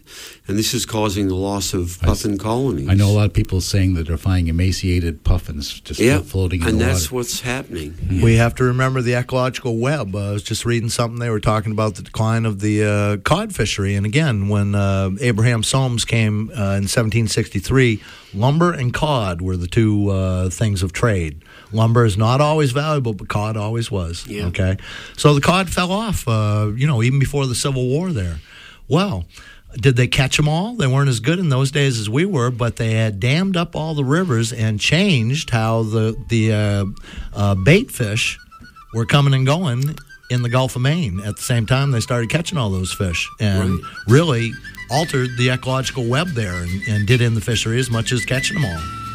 [0.47, 2.89] and this is causing the loss of puffin colonies.
[2.89, 6.63] I know a lot of people saying that they're finding emaciated puffins just yeah, floating
[6.63, 7.95] in and the that's what's happening.
[8.23, 10.15] We have to remember the ecological web.
[10.15, 13.17] Uh, I was just reading something they were talking about the decline of the uh,
[13.19, 13.95] cod fishery.
[13.95, 18.01] And again, when uh, Abraham Somes came uh, in 1763,
[18.35, 21.43] lumber and cod were the two uh, things of trade.
[21.73, 24.27] Lumber is not always valuable, but cod always was.
[24.27, 24.47] Yeah.
[24.47, 24.77] Okay,
[25.17, 26.27] so the cod fell off.
[26.29, 28.13] Uh, you know, even before the Civil War.
[28.13, 28.39] There.
[28.89, 29.25] Well.
[29.79, 30.75] Did they catch them all?
[30.75, 33.77] They weren't as good in those days as we were, but they had dammed up
[33.77, 36.85] all the rivers and changed how the the uh,
[37.35, 38.39] uh, bait fish
[38.95, 39.95] were coming and going
[40.31, 41.21] in the Gulf of Maine.
[41.21, 43.81] At the same time, they started catching all those fish and Right.
[44.09, 44.53] really
[44.91, 48.59] altered the ecological web there and, and did in the fishery as much as catching
[48.59, 49.06] them all.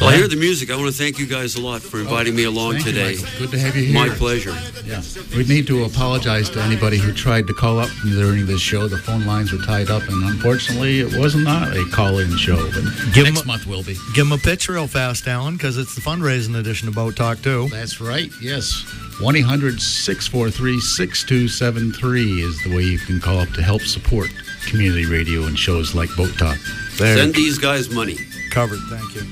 [0.00, 0.70] Well, I hear the music.
[0.70, 3.16] I want to thank you guys a lot for inviting me along Thank today.
[3.16, 3.38] Michael.
[3.40, 3.94] Good to have you here.
[3.94, 4.56] My pleasure.
[4.86, 5.02] Yeah.
[5.36, 8.86] We need to apologize to anybody who tried to call up during this show.
[8.86, 12.56] The phone lines were tied up, and unfortunately, it was not a call-in show.
[12.70, 13.94] But Give 'em next a- month will be.
[14.14, 17.42] Give them a pitch real fast, Alan, because it's the fundraising edition of Boat Talk,
[17.42, 17.68] too.
[17.70, 18.84] That's right, yes.
[19.20, 24.28] 1 800 643 6273 is the way you can call up to help support
[24.66, 26.56] community radio and shows like Boat Talk.
[26.98, 27.16] There.
[27.16, 28.16] Send these guys money.
[28.50, 28.78] Covered.
[28.88, 29.22] Thank you.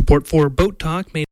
[0.00, 1.12] Support for Boat Talk.
[1.12, 1.26] Made